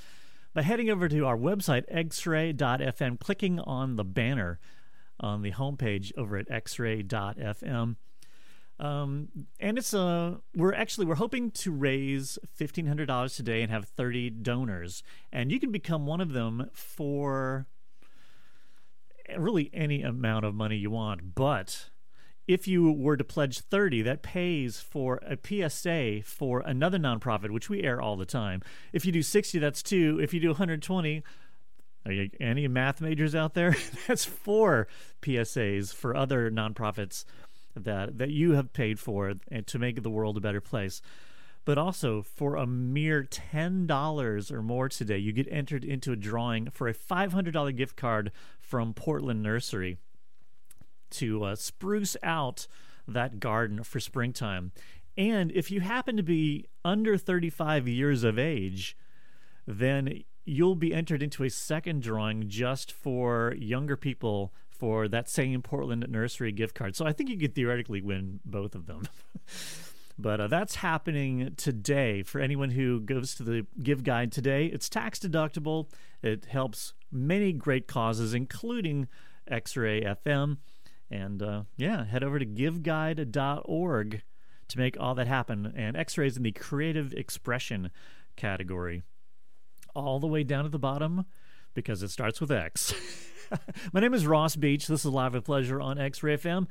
by 0.53 0.61
heading 0.61 0.89
over 0.89 1.09
to 1.09 1.25
our 1.25 1.37
website, 1.37 1.83
xray.fm, 1.91 3.19
clicking 3.19 3.59
on 3.59 3.97
the 3.97 4.05
banner 4.05 4.59
on 5.19 5.41
the 5.41 5.51
homepage 5.51 6.11
over 6.17 6.37
at 6.37 6.49
xray.fm. 6.49 7.95
Um, 8.77 9.29
and 9.59 9.77
it's 9.77 9.93
uh, 9.93 10.35
we're 10.53 10.73
actually 10.73 11.05
we're 11.05 11.15
hoping 11.15 11.49
to 11.51 11.71
raise 11.71 12.37
fifteen 12.53 12.87
hundred 12.87 13.05
dollars 13.05 13.35
today 13.35 13.61
and 13.61 13.71
have 13.71 13.85
thirty 13.85 14.29
donors, 14.29 15.01
and 15.31 15.49
you 15.49 15.61
can 15.61 15.71
become 15.71 16.05
one 16.05 16.19
of 16.19 16.33
them 16.33 16.69
for 16.73 17.67
really 19.37 19.69
any 19.73 20.01
amount 20.01 20.43
of 20.43 20.53
money 20.53 20.75
you 20.75 20.91
want. 20.91 21.35
But 21.35 21.89
if 22.47 22.67
you 22.67 22.91
were 22.91 23.17
to 23.17 23.23
pledge 23.23 23.59
30, 23.59 24.03
that 24.03 24.21
pays 24.21 24.79
for 24.79 25.19
a 25.25 25.37
PSA 25.41 26.21
for 26.23 26.59
another 26.59 26.99
nonprofit, 26.99 27.49
which 27.49 27.69
we 27.69 27.81
air 27.81 27.99
all 27.99 28.15
the 28.15 28.25
time. 28.25 28.61
If 28.93 29.05
you 29.05 29.11
do 29.11 29.23
60, 29.23 29.57
that's 29.57 29.81
two. 29.81 30.19
If 30.21 30.33
you 30.33 30.39
do 30.39 30.49
120, 30.49 31.17
are 31.17 31.23
you, 32.11 32.29
any 32.39 32.67
math 32.67 33.01
majors 33.01 33.35
out 33.35 33.53
there? 33.53 33.75
That's 34.07 34.25
four 34.25 34.87
PSAs 35.21 35.93
for 35.93 36.15
other 36.15 36.51
nonprofits 36.51 37.25
that 37.75 38.17
that 38.17 38.29
you 38.29 38.53
have 38.53 38.73
paid 38.73 38.99
for 38.99 39.33
and 39.51 39.67
to 39.67 39.79
make 39.79 40.01
the 40.01 40.09
world 40.09 40.37
a 40.37 40.41
better 40.41 40.61
place. 40.61 41.01
But 41.65 41.77
also 41.77 42.21
for 42.21 42.55
a 42.55 42.67
mere 42.67 43.23
ten 43.23 43.87
dollars 43.87 44.51
or 44.51 44.61
more 44.61 44.87
today, 44.87 45.17
you 45.17 45.31
get 45.31 45.47
entered 45.49 45.83
into 45.83 46.11
a 46.11 46.15
drawing 46.15 46.69
for 46.69 46.87
a 46.87 46.93
five 46.93 47.33
hundred 47.33 47.53
dollar 47.53 47.71
gift 47.71 47.95
card 47.95 48.31
from 48.59 48.93
Portland 48.93 49.41
Nursery 49.41 49.97
to 51.11 51.43
uh, 51.43 51.55
spruce 51.55 52.15
out 52.23 52.67
that 53.07 53.39
garden 53.39 53.83
for 53.83 53.99
springtime. 53.99 54.71
And 55.17 55.51
if 55.51 55.71
you 55.71 55.79
happen 55.79 56.17
to 56.17 56.23
be 56.23 56.65
under 56.83 57.17
35 57.17 57.87
years 57.87 58.23
of 58.23 58.37
age, 58.37 58.97
then 59.65 60.23
you'll 60.45 60.75
be 60.75 60.93
entered 60.93 61.23
into 61.23 61.43
a 61.43 61.49
second 61.49 62.01
drawing 62.01 62.47
just 62.47 62.91
for 62.91 63.55
younger 63.57 63.97
people 63.97 64.53
for 64.69 65.07
that 65.07 65.29
same 65.29 65.61
Portland 65.61 66.05
Nursery 66.07 66.51
gift 66.51 66.75
card. 66.75 66.95
So 66.95 67.05
I 67.05 67.13
think 67.13 67.29
you 67.29 67.37
could 67.37 67.55
theoretically 67.55 68.01
win 68.01 68.39
both 68.45 68.75
of 68.75 68.85
them. 68.85 69.07
but 70.19 70.39
uh, 70.39 70.47
that's 70.47 70.75
happening 70.75 71.53
today 71.57 72.23
for 72.23 72.39
anyone 72.39 72.69
who 72.69 72.99
goes 73.01 73.35
to 73.35 73.43
the 73.43 73.65
Give 73.81 74.03
Guide 74.03 74.31
today. 74.31 74.67
It's 74.67 74.89
tax 74.89 75.19
deductible. 75.19 75.89
It 76.21 76.45
helps 76.45 76.93
many 77.11 77.53
great 77.53 77.87
causes, 77.87 78.33
including 78.33 79.07
X 79.47 79.75
Ray 79.75 80.01
FM. 80.01 80.57
And 81.09 81.41
uh, 81.41 81.63
yeah, 81.77 82.05
head 82.05 82.23
over 82.23 82.37
to 82.37 82.45
giveguide.org 82.45 84.21
to 84.67 84.77
make 84.77 84.97
all 84.99 85.15
that 85.15 85.27
happen. 85.27 85.73
And 85.75 85.95
X 85.95 86.17
Ray 86.17 86.27
is 86.27 86.37
in 86.37 86.43
the 86.43 86.51
creative 86.51 87.13
expression 87.13 87.91
category 88.35 89.03
all 89.95 90.19
the 90.19 90.27
way 90.27 90.43
down 90.43 90.65
at 90.65 90.71
the 90.71 90.79
bottom 90.79 91.25
because 91.73 92.03
it 92.03 92.09
starts 92.09 92.39
with 92.41 92.51
X. 92.51 92.93
my 93.93 93.99
name 93.99 94.13
is 94.13 94.27
Ross 94.27 94.55
Beach. 94.55 94.87
This 94.87 95.05
is 95.05 95.11
Live 95.11 95.33
with 95.33 95.45
Pleasure 95.45 95.81
on 95.81 95.97
X 95.97 96.21
Ray 96.21 96.37
FM. 96.37 96.67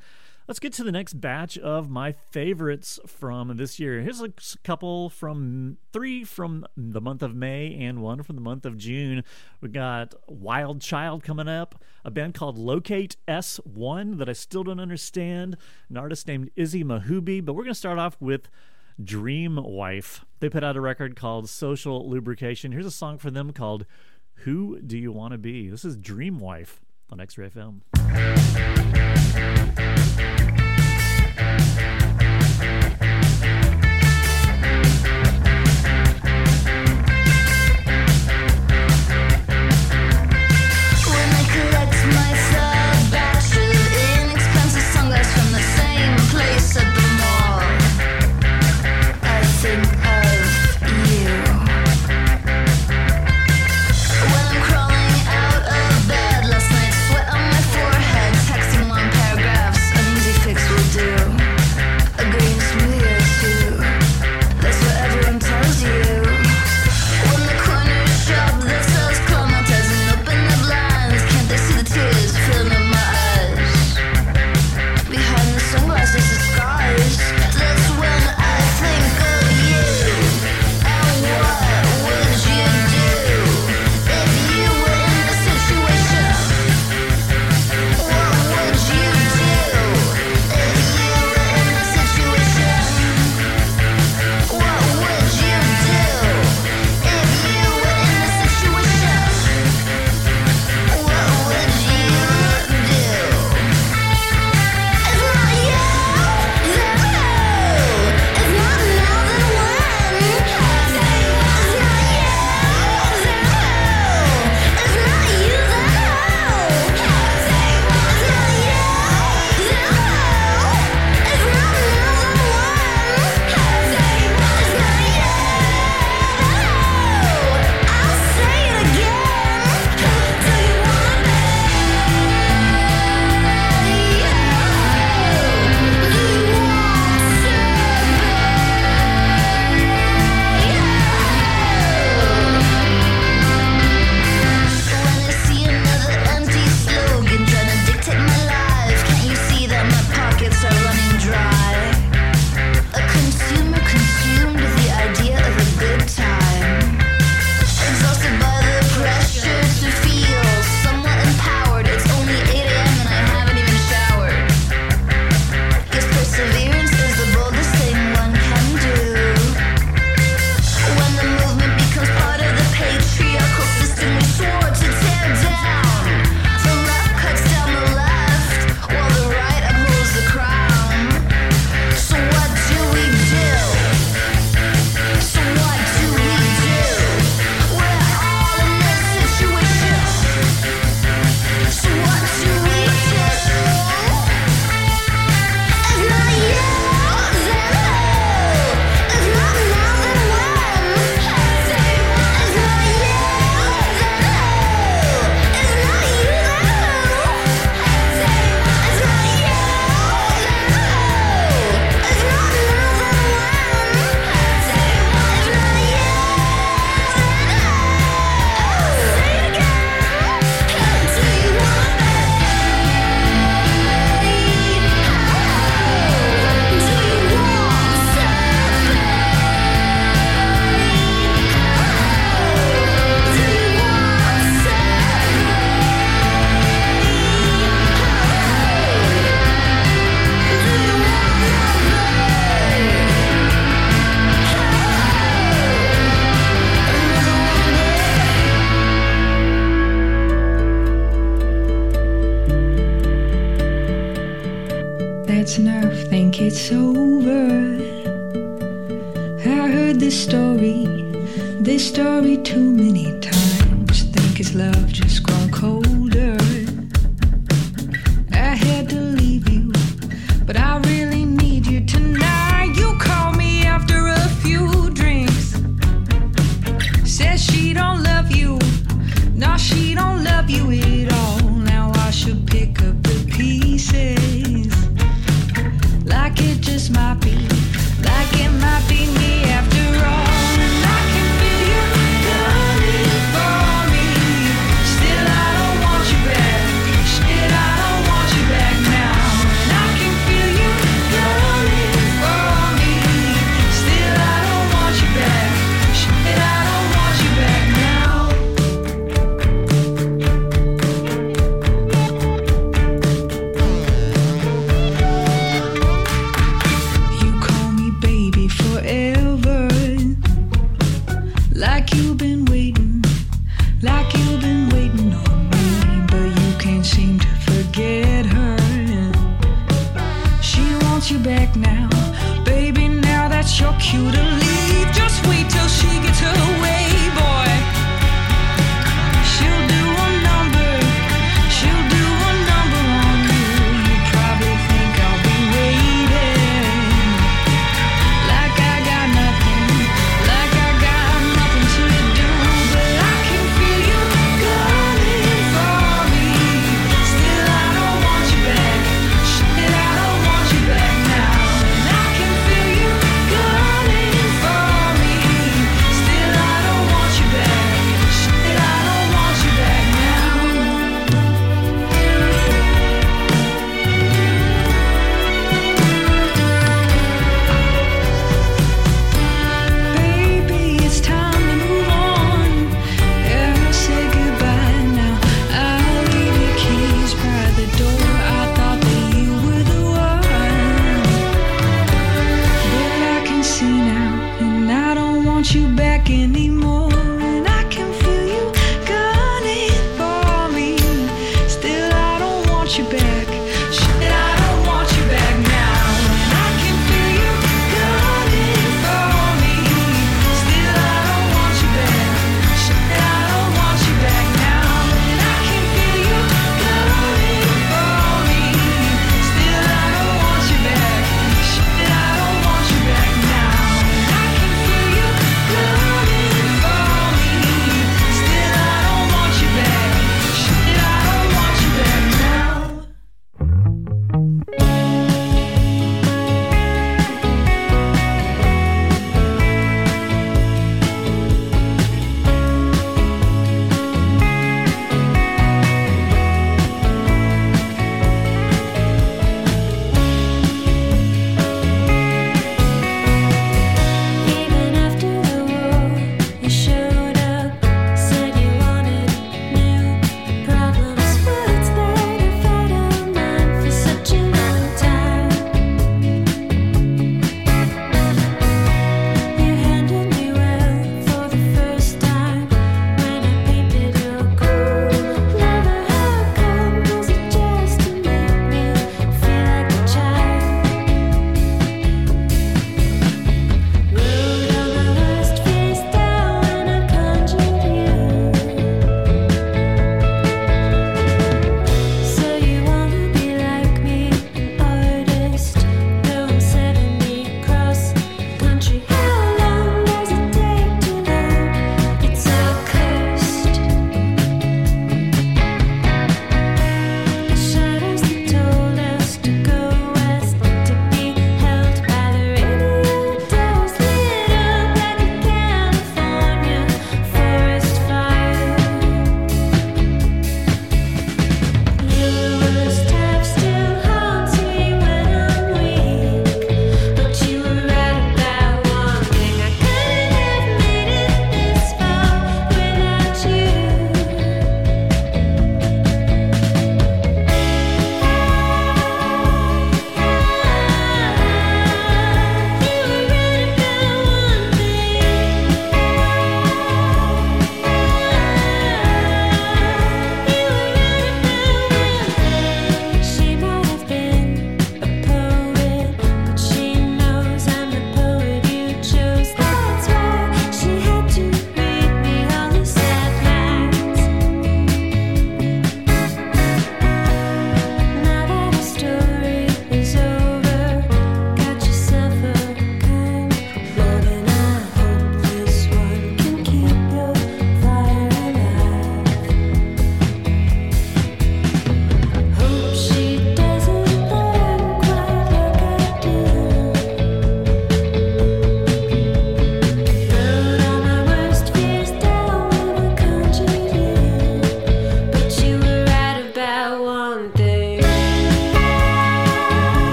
Let's 0.47 0.59
get 0.59 0.73
to 0.73 0.83
the 0.83 0.91
next 0.91 1.19
batch 1.19 1.57
of 1.57 1.89
my 1.89 2.11
favorites 2.11 2.99
from 3.07 3.57
this 3.57 3.79
year. 3.79 4.01
Here's 4.01 4.21
a 4.21 4.31
couple 4.63 5.09
from 5.09 5.77
three 5.91 6.23
from 6.23 6.67
the 6.77 7.01
month 7.01 7.23
of 7.23 7.33
May 7.33 7.73
and 7.73 8.03
one 8.03 8.21
from 8.21 8.35
the 8.35 8.43
month 8.43 8.63
of 8.63 8.77
June. 8.77 9.23
We 9.59 9.69
got 9.69 10.13
Wild 10.27 10.81
Child 10.81 11.23
coming 11.23 11.47
up, 11.47 11.83
a 12.03 12.11
band 12.11 12.35
called 12.35 12.59
Locate 12.59 13.15
S,1 13.27 14.19
that 14.19 14.29
I 14.29 14.33
still 14.33 14.63
don't 14.63 14.79
understand, 14.79 15.57
an 15.89 15.97
artist 15.97 16.27
named 16.27 16.51
Izzy 16.55 16.83
Mahoubi. 16.83 17.43
But 17.43 17.53
we're 17.53 17.63
going 17.63 17.73
to 17.73 17.79
start 17.79 17.97
off 17.97 18.15
with 18.19 18.47
Dream 19.03 19.59
Wife. 19.61 20.25
They 20.39 20.49
put 20.49 20.63
out 20.63 20.77
a 20.77 20.81
record 20.81 21.15
called 21.15 21.49
Social 21.49 22.09
Lubrication. 22.09 22.71
Here's 22.71 22.85
a 22.85 22.91
song 22.91 23.17
for 23.17 23.29
them 23.29 23.51
called 23.51 23.85
Who 24.43 24.79
Do 24.79 24.97
You 24.97 25.11
Want 25.11 25.33
to 25.33 25.37
Be? 25.37 25.69
This 25.69 25.83
is 25.83 25.97
Dream 25.97 26.39
Wife 26.39 26.81
on 27.11 27.19
X 27.19 27.37
Ray 27.37 27.49
FM. 27.49 27.81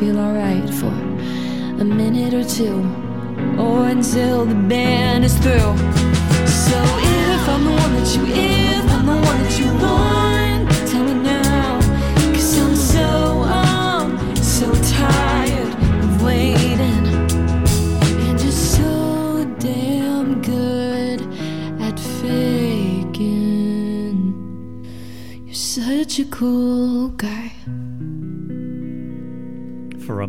Feel 0.00 0.18
alright 0.18 0.66
for 0.76 0.86
a 0.86 1.84
minute 1.84 2.32
or 2.32 2.42
two, 2.42 2.89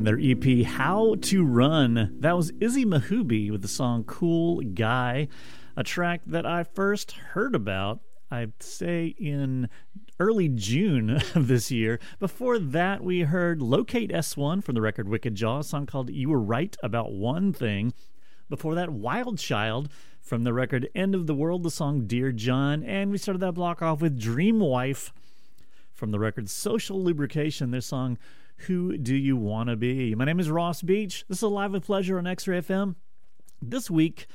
From 0.02 0.18
their 0.18 0.20
EP 0.20 0.66
How 0.66 1.14
to 1.22 1.46
Run, 1.46 2.18
that 2.22 2.36
was 2.36 2.52
Izzy 2.60 2.86
Mahoubi 2.86 3.52
with 3.52 3.62
the 3.62 3.68
song 3.68 4.04
Cool 4.04 4.60
Guy, 4.62 5.28
a 5.78 5.84
track 5.84 6.22
that 6.26 6.44
I 6.44 6.64
first 6.64 7.12
heard 7.12 7.54
about, 7.54 8.00
I'd 8.32 8.64
say, 8.64 9.14
in 9.20 9.70
early 10.20 10.50
June 10.50 11.12
of 11.36 11.48
this 11.48 11.70
year. 11.70 12.00
Before 12.18 12.58
that, 12.58 13.04
we 13.04 13.22
heard 13.22 13.62
Locate 13.62 14.12
S,1 14.12 14.64
from 14.64 14.74
the 14.74 14.82
record 14.82 15.08
Wicked 15.08 15.36
Jaw, 15.36 15.60
a 15.60 15.64
song 15.64 15.86
called 15.86 16.10
You 16.10 16.30
Were 16.30 16.42
Right 16.42 16.76
About 16.82 17.12
One 17.12 17.54
Thing. 17.54 17.94
Before 18.50 18.74
that, 18.74 18.90
Wild 18.90 19.38
Child 19.38 19.88
from 20.20 20.44
the 20.44 20.52
record 20.52 20.90
End 20.96 21.14
of 21.14 21.28
the 21.28 21.36
World, 21.36 21.62
the 21.62 21.70
song 21.70 22.08
Dear 22.08 22.32
John. 22.32 22.84
And 22.84 23.12
we 23.12 23.20
started 23.20 23.42
that 23.42 23.52
block 23.52 23.84
off 23.84 24.02
with 24.02 24.20
Dream 24.20 24.62
Wife 24.62 25.14
from 25.94 26.10
the 26.10 26.18
record 26.18 26.50
Social 26.50 27.00
Lubrication, 27.00 27.70
their 27.70 27.82
song 27.82 28.18
Who 28.68 28.96
Do 28.96 29.16
You 29.16 29.36
Wanna 29.36 29.76
Be? 29.76 30.14
My 30.14 30.26
name 30.26 30.40
is 30.40 30.52
Ross 30.52 30.84
Beach. 30.84 31.26
This 31.28 31.40
is 31.40 31.44
Live 31.44 31.72
with 31.72 31.86
Pleasure 31.86 32.20
on 32.20 32.28
X 32.28 32.48
Ray 32.48 32.60
FM. 32.60 32.94
This 33.60 33.90
week, 33.90 34.28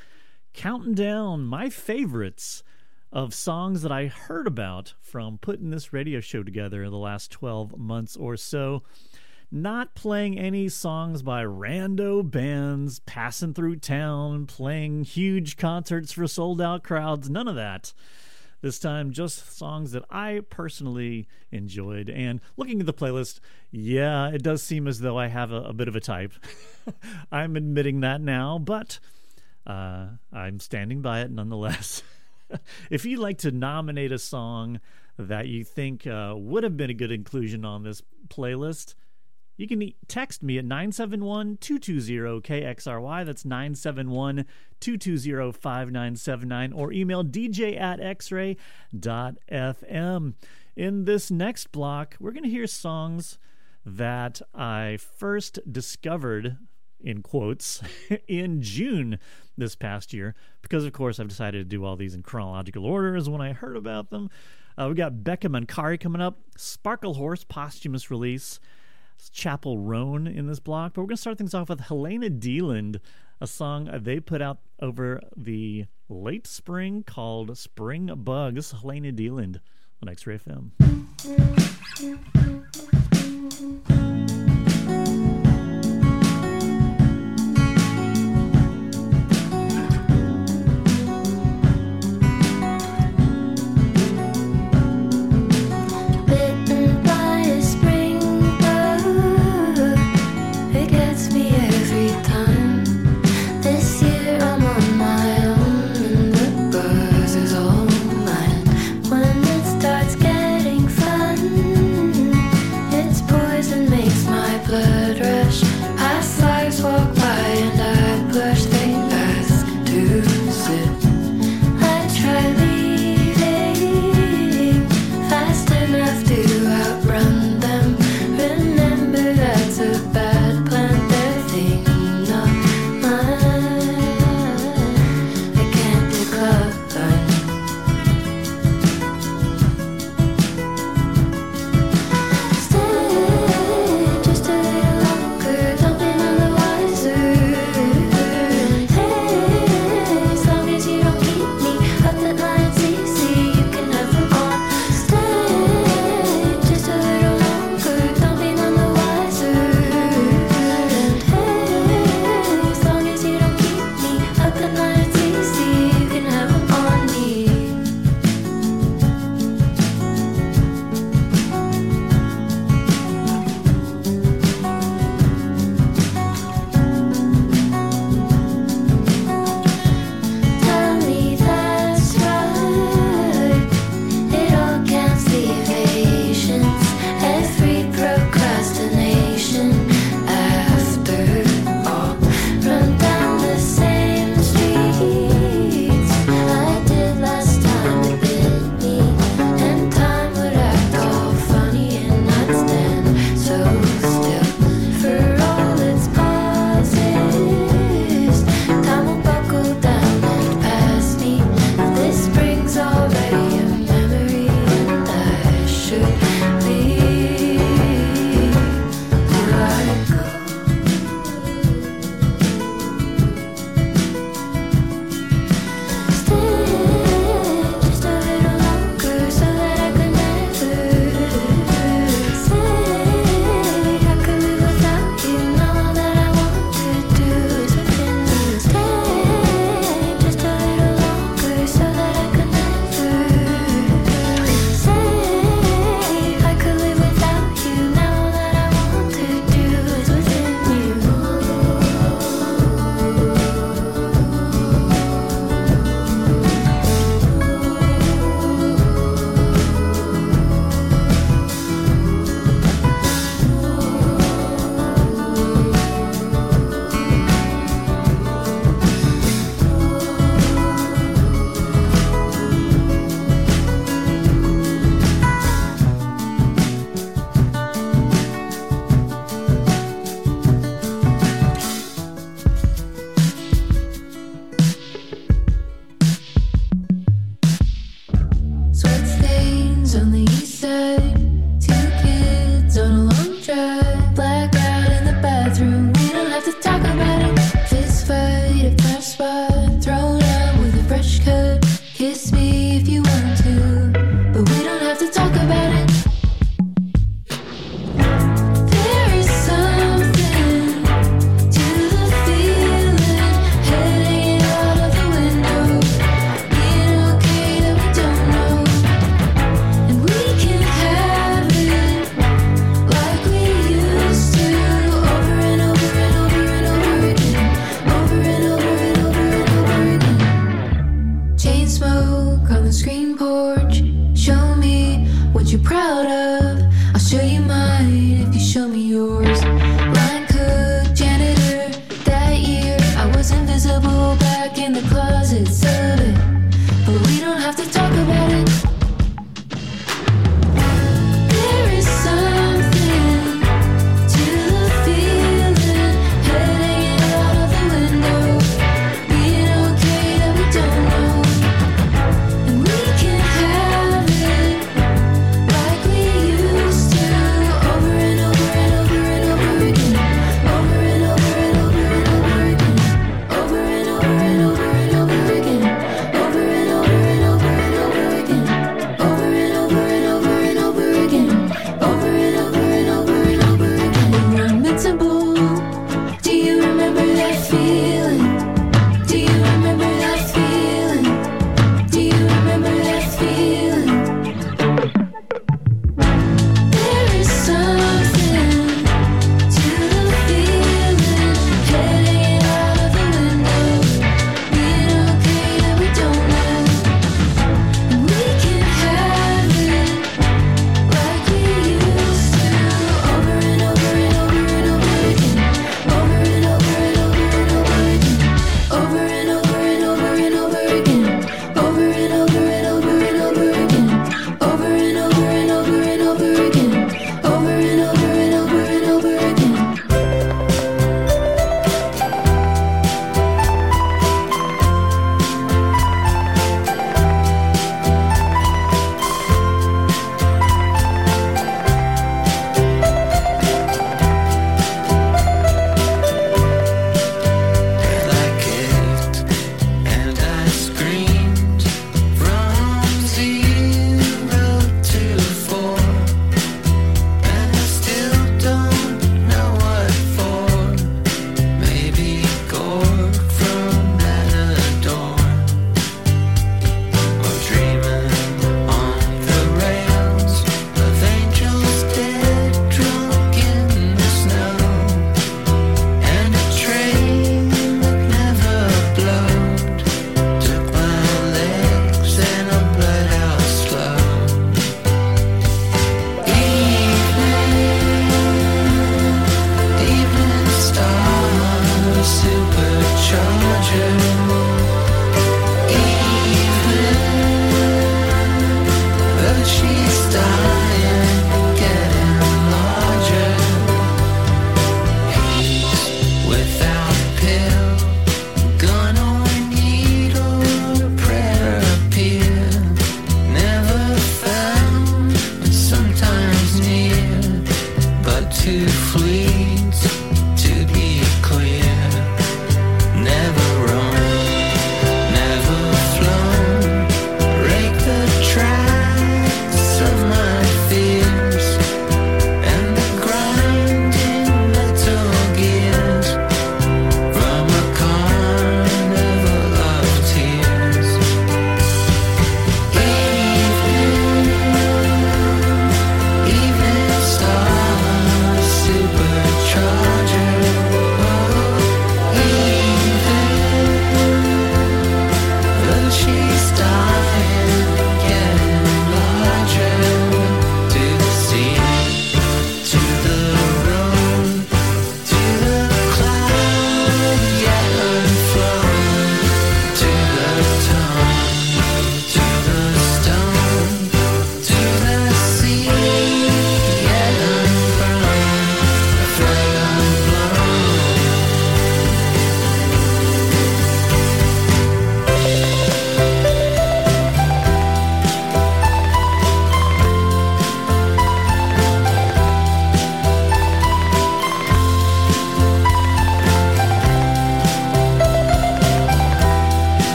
counting 0.53 0.95
down 0.95 1.45
my 1.45 1.71
favorites 1.71 2.65
of 3.13 3.33
songs 3.33 3.83
that 3.83 3.93
I 3.93 4.07
heard 4.07 4.49
about 4.49 4.95
from 5.01 5.39
putting 5.39 5.71
this 5.71 5.93
radio 5.93 6.19
show 6.19 6.43
together 6.43 6.83
in 6.83 6.91
the 6.91 6.99
last 6.99 7.31
12 7.31 7.79
months 7.79 8.17
or 8.17 8.37
so. 8.37 8.83
Not 9.53 9.95
playing 9.95 10.37
any 10.41 10.69
songs 10.69 11.23
by 11.23 11.45
rando 11.45 12.29
bands 12.29 12.99
passing 13.07 13.55
through 13.55 13.77
town, 13.77 14.47
playing 14.47 15.05
huge 15.05 15.57
concerts 15.57 16.11
for 16.11 16.27
sold 16.27 16.61
out 16.61 16.83
crowds, 16.83 17.31
none 17.31 17.47
of 17.47 17.55
that. 17.55 17.93
This 18.67 18.81
time, 18.81 19.13
just 19.13 19.57
songs 19.57 19.93
that 19.93 20.03
I 20.11 20.41
personally 20.51 21.29
enjoyed. 21.53 22.11
And 22.11 22.41
looking 22.57 22.81
at 22.81 22.87
the 22.87 22.93
playlist, 22.93 23.39
yeah, 23.71 24.27
it 24.31 24.43
does 24.43 24.61
seem 24.61 24.89
as 24.89 24.99
though 24.99 25.17
I 25.17 25.29
have 25.29 25.53
a, 25.53 25.63
a 25.63 25.73
bit 25.73 25.87
of 25.87 25.95
a 25.95 26.01
type. 26.01 26.33
I'm 27.31 27.55
admitting 27.55 28.01
that 28.01 28.21
now, 28.21 28.59
but 28.59 28.99
uh, 29.69 30.09
I'm 30.33 30.59
standing 30.59 31.01
by 31.01 31.21
it 31.21 31.31
nonetheless. 31.31 32.03
if 32.91 33.05
you'd 33.05 33.21
like 33.21 33.39
to 33.39 33.53
nominate 33.53 34.11
a 34.11 34.19
song 34.19 34.81
that 35.17 35.47
you 35.47 35.63
think 35.63 36.05
uh, 36.05 36.35
would 36.37 36.65
have 36.65 36.77
been 36.77 36.91
a 36.91 36.95
good 36.95 37.13
inclusion 37.13 37.65
on 37.65 37.85
this 37.85 38.03
playlist, 38.27 38.97
you 39.57 39.67
can 39.67 39.93
text 40.07 40.43
me 40.43 40.59
at 40.59 40.65
971 40.65 41.59
220 41.61 42.41
KXRY. 42.41 43.25
That's 43.25 43.45
971 43.45 44.45
220 44.81 45.53
5979. 45.53 46.73
Or 46.73 46.93
email 46.93 47.25
dj 47.25 47.81
at 47.81 48.01
xray.fm. 48.01 48.55
In 50.77 51.05
this 51.07 51.31
next 51.31 51.73
block, 51.73 52.17
we're 52.21 52.33
going 52.33 52.43
to 52.45 52.51
hear 52.51 52.67
songs 52.67 53.39
that 53.87 54.43
I 54.55 54.99
first 54.99 55.59
discovered, 55.71 56.59
in 57.01 57.23
quotes, 57.23 57.81
in 58.29 58.61
June 58.61 59.19
this 59.57 59.75
past 59.75 60.13
year. 60.13 60.35
Because, 60.61 60.85
of 60.85 60.93
course, 60.93 61.19
I've 61.19 61.29
decided 61.29 61.59
to 61.59 61.65
do 61.77 61.85
all 61.85 61.97
these 61.97 62.15
in 62.15 62.23
chronological 62.23 62.85
order 62.85 63.17
as 63.17 63.31
when 63.31 63.41
I 63.41 63.55
heard 63.55 63.77
about 63.77 64.11
them. 64.11 64.29
Uh, 64.77 64.89
we 64.91 64.95
got 64.95 65.25
Becca 65.25 65.49
Mancari 65.49 65.99
coming 65.99 66.21
up, 66.21 66.41
Sparklehorse 66.59 67.49
posthumous 67.49 68.11
release. 68.11 68.61
Chappell 69.31 69.79
Roan 69.79 70.27
in 70.27 70.47
this 70.47 70.61
block. 70.61 70.95
But 70.95 71.03
we're 71.03 71.09
going 71.09 71.17
to 71.17 71.21
start 71.21 71.39
things 71.39 71.55
off 71.55 71.69
with 71.69 71.81
Helena 71.81 72.31
Deland, 72.31 73.01
a 73.41 73.47
song 73.47 73.91
they 73.93 74.21
put 74.21 74.41
out 74.43 74.59
over 74.81 75.21
the 75.37 75.87
late 76.09 76.47
spring 76.47 77.03
called 77.03 77.57
Spring 77.59 78.11
Bug. 78.17 78.55
This 78.55 78.73
is 78.73 78.81
Helena 78.81 79.13
Deland 79.13 79.61
on 80.03 80.09
X 80.09 80.27
Ray 80.27 80.39
FM. 80.39 80.71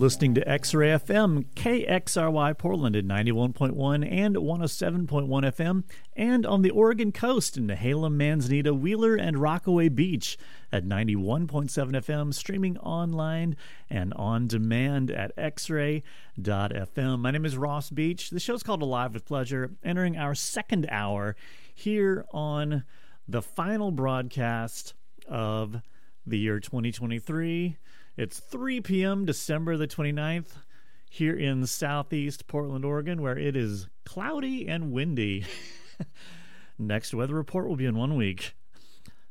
Listening 0.00 0.34
to 0.34 0.48
X 0.48 0.72
Ray 0.72 0.88
FM, 0.88 1.44
KXRY 1.54 2.56
Portland 2.56 2.96
at 2.96 3.04
91.1 3.04 4.10
and 4.10 4.34
107.1 4.34 5.06
FM, 5.28 5.84
and 6.16 6.46
on 6.46 6.62
the 6.62 6.70
Oregon 6.70 7.12
coast 7.12 7.58
in 7.58 7.66
Nehalem, 7.66 8.14
Manzanita, 8.14 8.72
Wheeler, 8.72 9.14
and 9.14 9.36
Rockaway 9.36 9.90
Beach 9.90 10.38
at 10.72 10.86
91.7 10.86 11.70
FM, 11.70 12.32
streaming 12.32 12.78
online 12.78 13.58
and 13.90 14.14
on 14.14 14.46
demand 14.46 15.10
at 15.10 15.36
xray.fm. 15.36 16.02
My 17.18 17.30
name 17.30 17.44
is 17.44 17.58
Ross 17.58 17.90
Beach. 17.90 18.30
The 18.30 18.40
show's 18.40 18.62
called 18.62 18.80
Alive 18.80 19.12
with 19.12 19.26
Pleasure, 19.26 19.72
entering 19.84 20.16
our 20.16 20.34
second 20.34 20.88
hour 20.90 21.36
here 21.74 22.24
on 22.32 22.84
the 23.28 23.42
final 23.42 23.90
broadcast 23.90 24.94
of 25.28 25.82
the 26.26 26.38
year 26.38 26.58
2023. 26.58 27.76
It's 28.20 28.38
3 28.38 28.82
p.m., 28.82 29.24
December 29.24 29.78
the 29.78 29.88
29th, 29.88 30.58
here 31.08 31.34
in 31.34 31.66
southeast 31.66 32.46
Portland, 32.46 32.84
Oregon, 32.84 33.22
where 33.22 33.38
it 33.38 33.56
is 33.56 33.88
cloudy 34.04 34.68
and 34.68 34.92
windy. 34.92 35.46
Next 36.78 37.14
weather 37.14 37.34
report 37.34 37.66
will 37.66 37.76
be 37.76 37.86
in 37.86 37.96
one 37.96 38.16
week. 38.16 38.54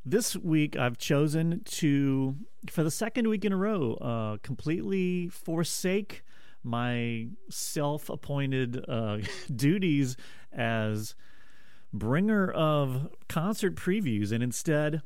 This 0.03 0.35
week, 0.35 0.75
I've 0.75 0.97
chosen 0.97 1.61
to, 1.65 2.35
for 2.71 2.81
the 2.81 2.89
second 2.89 3.27
week 3.27 3.45
in 3.45 3.53
a 3.53 3.57
row, 3.57 3.93
uh, 3.93 4.37
completely 4.41 5.27
forsake 5.27 6.23
my 6.63 7.27
self 7.47 8.09
appointed 8.09 8.83
uh, 8.89 9.19
duties 9.55 10.17
as 10.51 11.13
bringer 11.93 12.49
of 12.49 13.09
concert 13.27 13.75
previews, 13.75 14.31
and 14.31 14.41
instead, 14.41 15.03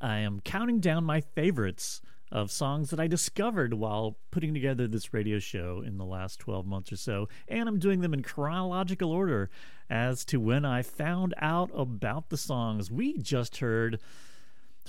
I 0.00 0.18
am 0.18 0.38
counting 0.38 0.78
down 0.78 1.02
my 1.02 1.20
favorites 1.20 2.00
of 2.32 2.50
songs 2.50 2.90
that 2.90 3.00
I 3.00 3.06
discovered 3.06 3.74
while 3.74 4.16
putting 4.30 4.54
together 4.54 4.86
this 4.86 5.12
radio 5.12 5.38
show 5.38 5.82
in 5.84 5.98
the 5.98 6.04
last 6.04 6.38
12 6.38 6.66
months 6.66 6.92
or 6.92 6.96
so. 6.96 7.28
And 7.48 7.68
I'm 7.68 7.78
doing 7.78 8.00
them 8.00 8.14
in 8.14 8.22
chronological 8.22 9.10
order 9.10 9.50
as 9.88 10.24
to 10.26 10.40
when 10.40 10.64
I 10.64 10.82
found 10.82 11.34
out 11.38 11.70
about 11.74 12.28
the 12.28 12.36
songs. 12.36 12.90
We 12.90 13.18
just 13.18 13.58
heard 13.58 14.00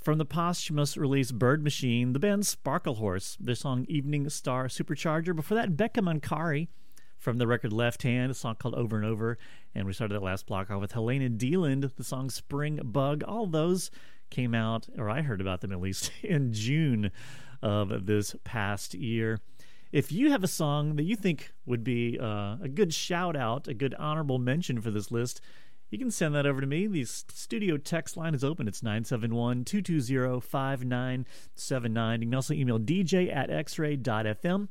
from 0.01 0.17
the 0.17 0.25
posthumous 0.25 0.97
release 0.97 1.31
Bird 1.31 1.63
Machine, 1.63 2.13
the 2.13 2.19
band 2.19 2.43
Sparklehorse, 2.43 3.37
their 3.39 3.55
song 3.55 3.85
Evening 3.87 4.29
Star 4.29 4.67
Supercharger. 4.67 5.35
Before 5.35 5.55
that, 5.55 5.77
Becca 5.77 6.01
Mancari 6.01 6.67
from 7.17 7.37
the 7.37 7.45
record 7.45 7.71
Left 7.71 8.01
Hand, 8.01 8.31
a 8.31 8.33
song 8.33 8.55
called 8.55 8.73
Over 8.73 8.97
and 8.97 9.05
Over. 9.05 9.37
And 9.75 9.85
we 9.85 9.93
started 9.93 10.15
that 10.15 10.23
last 10.23 10.47
block 10.47 10.71
off 10.71 10.81
with 10.81 10.93
Helena 10.93 11.29
Deland, 11.29 11.83
the 11.83 12.03
song 12.03 12.29
Spring 12.29 12.79
Bug. 12.83 13.23
All 13.23 13.45
those 13.45 13.91
came 14.31 14.55
out, 14.55 14.87
or 14.97 15.09
I 15.09 15.21
heard 15.21 15.41
about 15.41 15.61
them 15.61 15.71
at 15.71 15.79
least, 15.79 16.11
in 16.23 16.53
June 16.53 17.11
of 17.61 18.07
this 18.07 18.35
past 18.43 18.95
year. 18.95 19.39
If 19.91 20.11
you 20.11 20.31
have 20.31 20.43
a 20.43 20.47
song 20.47 20.95
that 20.95 21.03
you 21.03 21.15
think 21.15 21.51
would 21.65 21.83
be 21.83 22.17
uh, 22.19 22.57
a 22.63 22.69
good 22.73 22.93
shout 22.93 23.35
out, 23.35 23.67
a 23.67 23.73
good 23.73 23.93
honorable 23.99 24.39
mention 24.39 24.81
for 24.81 24.89
this 24.89 25.11
list, 25.11 25.41
you 25.89 25.97
can 25.97 26.09
send 26.09 26.33
that 26.35 26.45
over 26.45 26.61
to 26.61 26.67
me. 26.67 26.87
The 26.87 27.03
studio 27.03 27.75
text 27.75 28.15
line 28.15 28.33
is 28.33 28.43
open. 28.45 28.69
It's 28.69 28.81
971 28.81 29.65
220 29.65 30.39
5979. 30.39 32.21
You 32.21 32.27
can 32.27 32.35
also 32.35 32.53
email 32.53 32.79
dj 32.79 33.35
at 33.35 33.49
xray.fm. 33.49 34.69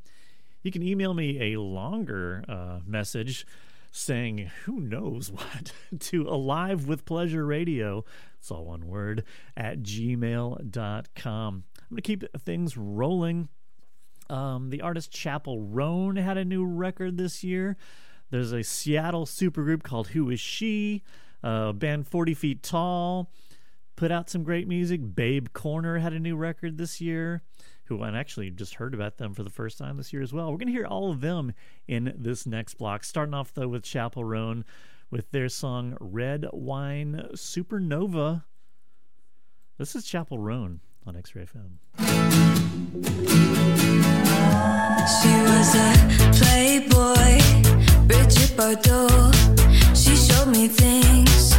You 0.63 0.73
can 0.73 0.83
email 0.83 1.13
me 1.13 1.53
a 1.53 1.61
longer 1.61 2.45
uh, 2.49 2.81
message 2.87 3.47
saying 3.91 4.51
who 4.65 4.81
knows 4.81 5.31
what 5.33 5.73
to 5.99 6.23
alive 6.29 6.87
with 6.87 7.05
pleasure 7.05 7.45
radio 7.45 8.05
it's 8.39 8.51
all 8.51 8.65
one 8.67 8.87
word 8.87 9.25
at 9.57 9.83
gmail.com 9.83 10.65
i'm 11.27 11.89
going 11.91 11.97
to 11.97 12.03
keep 12.03 12.25
things 12.39 12.77
rolling. 12.77 13.49
Um, 14.29 14.71
the 14.71 14.81
artist 14.81 15.11
Chappell 15.11 15.61
Roan 15.61 16.15
had 16.15 16.39
a 16.39 16.45
new 16.45 16.65
record 16.65 17.17
this 17.17 17.43
year. 17.43 17.77
There's 18.31 18.53
a 18.53 18.63
seattle 18.63 19.27
supergroup 19.27 19.83
called 19.83 20.09
who 20.09 20.31
is 20.31 20.39
she 20.39 21.03
uh, 21.43 21.73
band 21.73 22.07
40 22.07 22.35
feet 22.35 22.63
tall 22.63 23.33
put 23.97 24.11
out 24.11 24.31
some 24.31 24.45
great 24.45 24.69
music. 24.69 25.15
Babe 25.15 25.49
corner 25.53 25.99
had 25.99 26.13
a 26.13 26.21
new 26.21 26.37
record 26.37 26.79
this 26.79 27.01
year 27.01 27.43
who 27.91 28.03
I 28.03 28.17
actually 28.17 28.51
just 28.51 28.75
heard 28.75 28.95
about 28.95 29.19
them 29.19 29.35
for 29.35 29.43
the 29.43 29.51
first 29.51 29.77
time 29.77 29.97
this 29.97 30.13
year 30.13 30.23
as 30.23 30.33
well. 30.33 30.51
We're 30.51 30.59
going 30.59 30.69
to 30.69 30.73
hear 30.73 30.87
all 30.87 31.11
of 31.11 31.21
them 31.21 31.53
in 31.89 32.15
this 32.17 32.47
next 32.47 32.75
block. 32.75 33.03
Starting 33.03 33.35
off, 33.35 33.53
though, 33.53 33.67
with 33.67 33.83
Chappell 33.83 34.25
Roan 34.25 34.65
with 35.11 35.33
their 35.33 35.49
song 35.49 35.97
Red 36.01 36.47
Wine 36.53 37.31
Supernova. 37.35 38.45
This 39.77 39.97
is 39.97 40.05
Chappell 40.05 40.39
Roan 40.39 40.81
on 41.05 41.17
X 41.17 41.35
Ray 41.35 41.47
FM. 41.47 41.79
She 45.19 45.35
was 45.51 45.75
a 45.75 45.93
playboy, 46.39 47.41
Brigitte 48.07 48.57
Bardot. 48.57 49.35
She 49.97 50.15
showed 50.15 50.49
me 50.49 50.69
things 50.69 51.55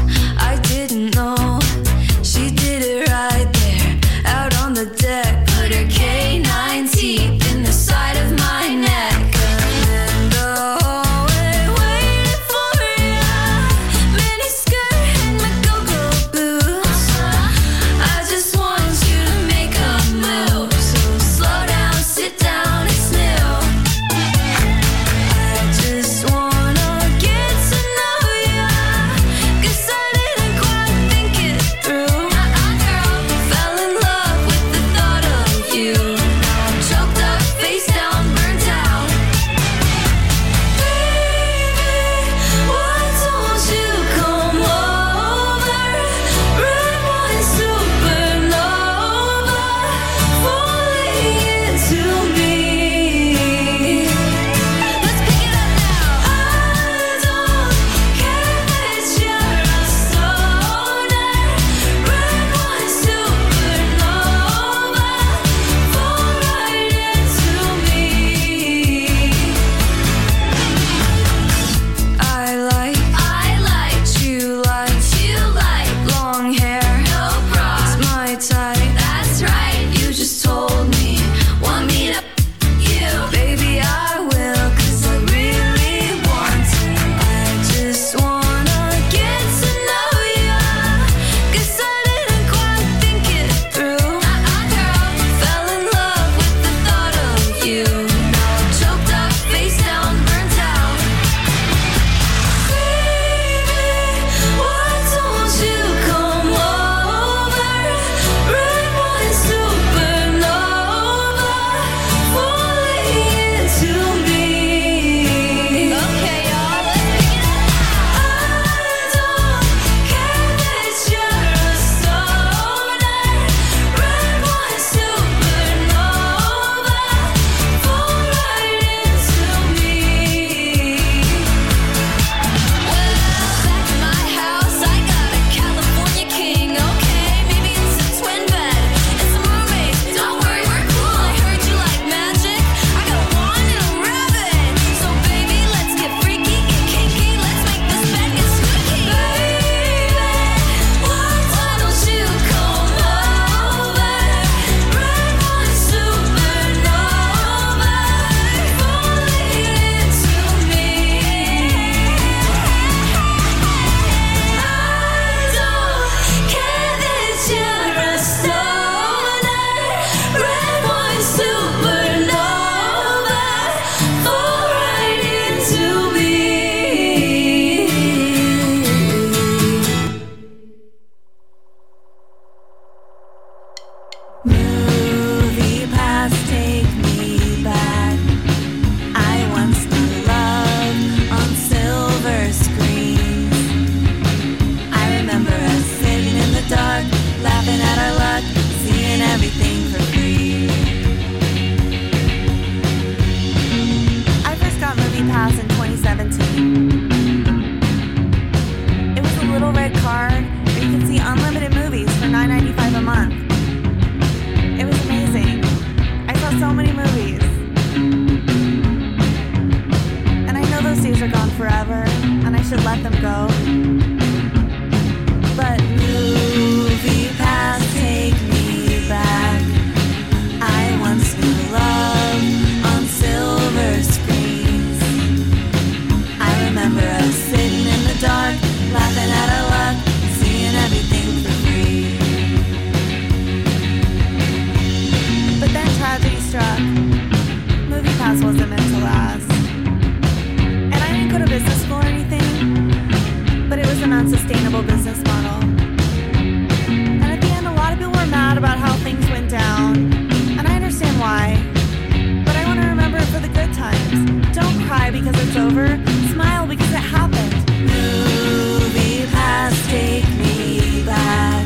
over. 265.72 265.98
Smile 266.34 266.68
because 266.68 266.92
it 266.92 266.98
happened. 266.98 267.54
Movie 267.82 269.26
pass, 269.32 269.88
take 269.88 270.28
me 270.38 271.04
back. 271.06 271.66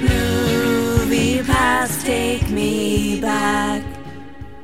Movie 0.00 1.42
pass, 1.42 2.02
take 2.02 2.48
me 2.50 3.20
back. 3.20 3.82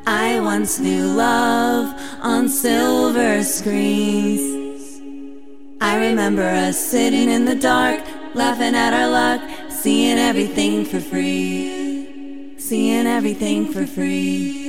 I 0.06 0.40
once 0.40 0.78
knew 0.78 1.06
love 1.06 1.94
on 2.22 2.48
silver 2.48 3.42
screens. 3.42 5.00
I 5.80 6.08
remember 6.08 6.42
us 6.42 6.78
sitting 6.78 7.30
in 7.30 7.44
the 7.44 7.54
dark, 7.54 8.00
laughing 8.34 8.74
at 8.74 8.92
our 8.92 9.08
luck, 9.08 9.40
seeing 9.70 10.18
everything 10.18 10.84
for 10.84 11.00
free. 11.00 12.56
Seeing 12.58 13.06
everything 13.06 13.72
for 13.72 13.86
free 13.86 14.67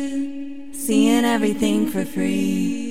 seeing 0.89 1.23
everything 1.23 1.85
for 1.87 2.03
free. 2.03 2.88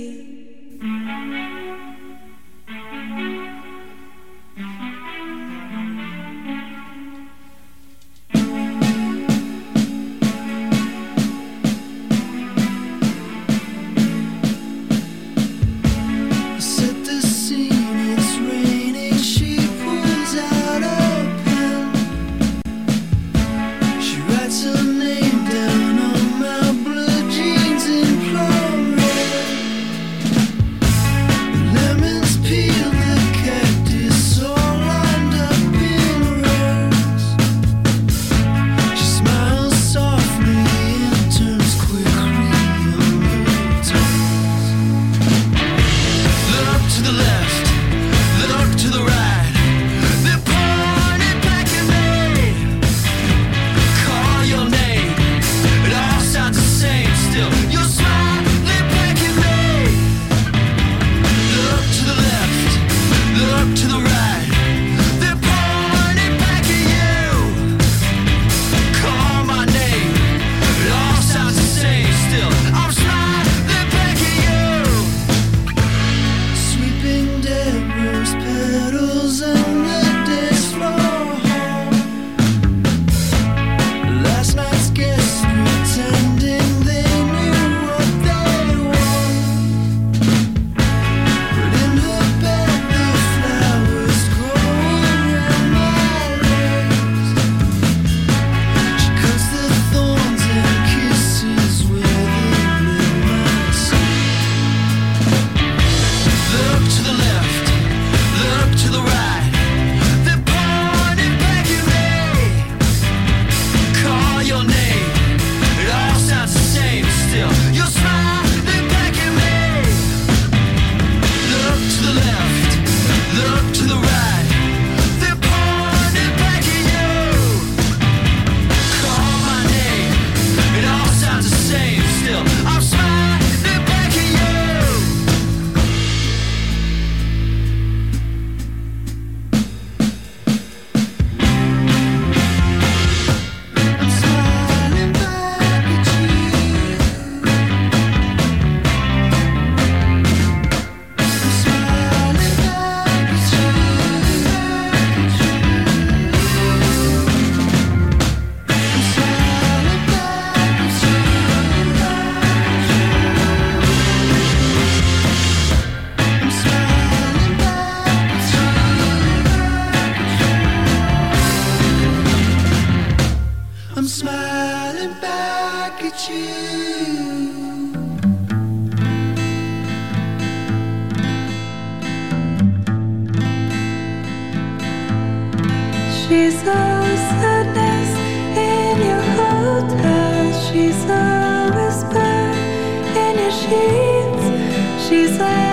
she 195.09 195.27
said. 195.27 195.68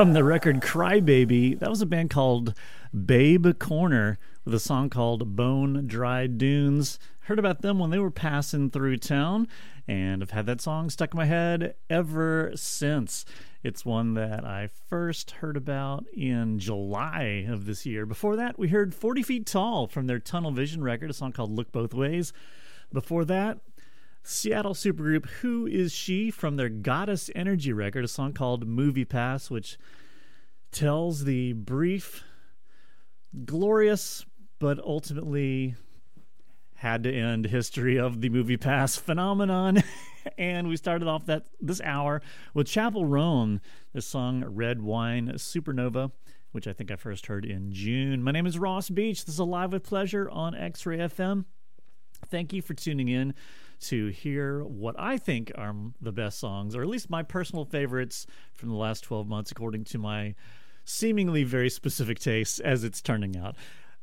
From 0.00 0.14
the 0.14 0.24
record 0.24 0.62
Crybaby. 0.62 1.58
That 1.58 1.68
was 1.68 1.82
a 1.82 1.86
band 1.86 2.08
called 2.08 2.54
Babe 3.04 3.46
Corner 3.58 4.18
with 4.46 4.54
a 4.54 4.58
song 4.58 4.88
called 4.88 5.36
Bone 5.36 5.86
Dry 5.86 6.26
Dunes. 6.26 6.98
Heard 7.24 7.38
about 7.38 7.60
them 7.60 7.78
when 7.78 7.90
they 7.90 7.98
were 7.98 8.10
passing 8.10 8.70
through 8.70 8.96
town 8.96 9.46
and 9.86 10.22
I've 10.22 10.30
had 10.30 10.46
that 10.46 10.62
song 10.62 10.88
stuck 10.88 11.12
in 11.12 11.18
my 11.18 11.26
head 11.26 11.74
ever 11.90 12.50
since. 12.54 13.26
It's 13.62 13.84
one 13.84 14.14
that 14.14 14.42
I 14.42 14.70
first 14.88 15.32
heard 15.32 15.58
about 15.58 16.06
in 16.14 16.58
July 16.58 17.44
of 17.46 17.66
this 17.66 17.84
year. 17.84 18.06
Before 18.06 18.36
that, 18.36 18.58
we 18.58 18.68
heard 18.68 18.94
40 18.94 19.22
Feet 19.22 19.46
Tall 19.46 19.86
from 19.86 20.06
their 20.06 20.18
Tunnel 20.18 20.52
Vision 20.52 20.82
record, 20.82 21.10
a 21.10 21.12
song 21.12 21.32
called 21.32 21.50
Look 21.50 21.72
Both 21.72 21.92
Ways. 21.92 22.32
Before 22.90 23.26
that, 23.26 23.58
Seattle 24.22 24.74
supergroup 24.74 25.26
Who 25.40 25.66
Is 25.66 25.92
She 25.92 26.30
from 26.30 26.56
their 26.56 26.68
Goddess 26.68 27.30
Energy 27.34 27.72
record, 27.72 28.04
a 28.04 28.08
song 28.08 28.32
called 28.32 28.66
MoviePass, 28.66 29.50
which 29.50 29.78
tells 30.72 31.24
the 31.24 31.52
brief, 31.54 32.22
glorious, 33.44 34.24
but 34.58 34.78
ultimately 34.80 35.74
had 36.76 37.02
to 37.02 37.12
end 37.12 37.46
history 37.46 37.98
of 37.98 38.20
the 38.20 38.30
MoviePass 38.30 38.98
phenomenon. 39.00 39.82
and 40.38 40.68
we 40.68 40.76
started 40.76 41.08
off 41.08 41.26
that 41.26 41.46
this 41.60 41.80
hour 41.82 42.22
with 42.54 42.66
Chappell 42.66 43.04
Roan, 43.04 43.60
the 43.92 44.02
song 44.02 44.44
Red 44.46 44.82
Wine 44.82 45.32
Supernova. 45.36 46.12
Which 46.52 46.66
I 46.66 46.72
think 46.72 46.90
I 46.90 46.96
first 46.96 47.26
heard 47.26 47.44
in 47.44 47.70
June. 47.70 48.24
My 48.24 48.32
name 48.32 48.44
is 48.44 48.58
Ross 48.58 48.90
Beach. 48.90 49.24
This 49.24 49.34
is 49.34 49.38
Alive 49.38 49.70
with 49.70 49.84
Pleasure 49.84 50.28
on 50.28 50.52
X 50.52 50.84
Ray 50.84 50.98
FM. 50.98 51.44
Thank 52.26 52.52
you 52.52 52.60
for 52.60 52.74
tuning 52.74 53.06
in 53.06 53.34
to 53.80 54.08
hear 54.08 54.62
what 54.64 54.94
I 54.98 55.18
think 55.18 55.52
are 55.56 55.74
the 56.00 56.12
best 56.12 56.38
songs, 56.38 56.74
or 56.74 56.82
at 56.82 56.88
least 56.88 57.10
my 57.10 57.22
personal 57.22 57.64
favorites 57.64 58.26
from 58.54 58.68
the 58.68 58.76
last 58.76 59.00
12 59.00 59.26
months, 59.28 59.50
according 59.50 59.84
to 59.84 59.98
my 59.98 60.34
seemingly 60.84 61.44
very 61.44 61.70
specific 61.70 62.18
tastes 62.18 62.58
as 62.60 62.84
it's 62.84 63.00
turning 63.00 63.36
out. 63.36 63.56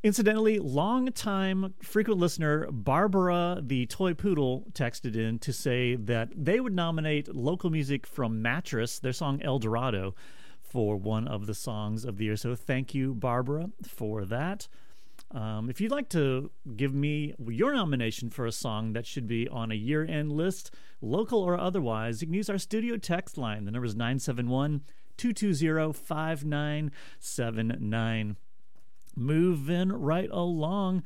Incidentally, 0.03 0.59
long-time 0.59 1.73
frequent 1.81 2.19
listener 2.19 2.67
Barbara 2.71 3.59
the 3.61 3.87
Toy 3.87 4.13
Poodle 4.13 4.65
texted 4.71 5.15
in 5.15 5.39
to 5.39 5.51
say 5.51 5.95
that 5.95 6.29
they 6.35 6.59
would 6.59 6.75
nominate 6.75 7.35
local 7.35 7.69
music 7.69 8.05
from 8.05 8.41
Mattress, 8.41 8.99
their 8.99 9.11
song 9.11 9.41
El 9.41 9.57
Dorado, 9.57 10.13
for 10.61 10.97
one 10.97 11.27
of 11.27 11.47
the 11.47 11.55
songs 11.55 12.05
of 12.05 12.17
the 12.17 12.25
year. 12.25 12.35
So 12.35 12.55
thank 12.55 12.93
you, 12.93 13.15
Barbara, 13.15 13.71
for 13.83 14.23
that. 14.25 14.67
Um, 15.31 15.69
if 15.69 15.81
you'd 15.81 15.91
like 15.91 16.07
to 16.09 16.51
give 16.77 16.93
me 16.93 17.33
your 17.45 17.73
nomination 17.73 18.29
for 18.29 18.45
a 18.45 18.51
song 18.51 18.93
that 18.93 19.05
should 19.05 19.27
be 19.27 19.49
on 19.49 19.71
a 19.71 19.75
year 19.75 20.05
end 20.05 20.31
list, 20.31 20.73
local 21.01 21.41
or 21.41 21.59
otherwise, 21.59 22.21
you 22.21 22.27
can 22.27 22.33
use 22.33 22.49
our 22.49 22.57
studio 22.57 22.95
text 22.97 23.37
line. 23.37 23.65
The 23.65 23.71
number 23.71 23.85
is 23.85 23.95
971 23.95 24.83
220 25.17 25.93
5979. 25.93 28.37
Moving 29.15 29.89
right 29.89 30.29
along. 30.31 31.03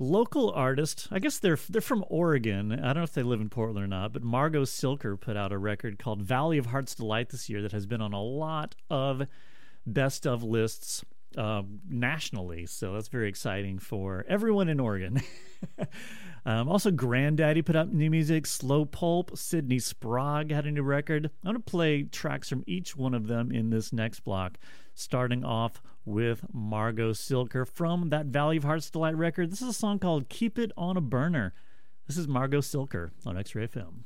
Local 0.00 0.52
artist, 0.52 1.08
I 1.10 1.18
guess 1.18 1.40
they're 1.40 1.58
they're 1.68 1.80
from 1.80 2.04
Oregon. 2.08 2.70
I 2.72 2.76
don't 2.76 2.98
know 2.98 3.02
if 3.02 3.14
they 3.14 3.24
live 3.24 3.40
in 3.40 3.50
Portland 3.50 3.84
or 3.84 3.88
not, 3.88 4.12
but 4.12 4.22
Margo 4.22 4.62
Cilker 4.62 5.20
put 5.20 5.36
out 5.36 5.52
a 5.52 5.58
record 5.58 5.98
called 5.98 6.22
Valley 6.22 6.56
of 6.56 6.66
Heart's 6.66 6.94
Delight 6.94 7.30
this 7.30 7.50
year 7.50 7.60
that 7.62 7.72
has 7.72 7.84
been 7.84 8.00
on 8.00 8.12
a 8.12 8.22
lot 8.22 8.76
of 8.88 9.26
best 9.84 10.24
of 10.24 10.44
lists 10.44 11.04
uh, 11.36 11.62
nationally. 11.88 12.66
So 12.66 12.94
that's 12.94 13.08
very 13.08 13.28
exciting 13.28 13.78
for 13.78 14.24
everyone 14.28 14.68
in 14.68 14.80
Oregon. 14.80 15.20
um, 16.46 16.68
also, 16.68 16.90
Grandaddy 16.90 17.64
put 17.64 17.76
up 17.76 17.88
new 17.88 18.10
music. 18.10 18.46
Slow 18.46 18.84
Pulp, 18.84 19.36
Sydney 19.36 19.78
Sprague 19.78 20.50
had 20.50 20.66
a 20.66 20.70
new 20.70 20.82
record. 20.82 21.26
I'm 21.26 21.52
going 21.52 21.56
to 21.56 21.60
play 21.60 22.04
tracks 22.04 22.48
from 22.48 22.64
each 22.66 22.96
one 22.96 23.14
of 23.14 23.26
them 23.26 23.52
in 23.52 23.70
this 23.70 23.92
next 23.92 24.20
block, 24.20 24.58
starting 24.94 25.44
off 25.44 25.82
with 26.04 26.44
Margo 26.52 27.12
Cilker 27.12 27.66
from 27.66 28.08
that 28.10 28.26
Valley 28.26 28.56
of 28.56 28.64
Hearts 28.64 28.90
Delight 28.90 29.16
record. 29.16 29.50
This 29.50 29.60
is 29.62 29.68
a 29.68 29.74
song 29.74 29.98
called 29.98 30.28
Keep 30.28 30.58
It 30.58 30.72
on 30.76 30.96
a 30.96 31.02
Burner. 31.02 31.52
This 32.06 32.16
is 32.16 32.26
Margo 32.26 32.60
Cilker 32.60 33.10
on 33.26 33.36
X 33.36 33.54
Ray 33.54 33.66
FM. 33.68 34.04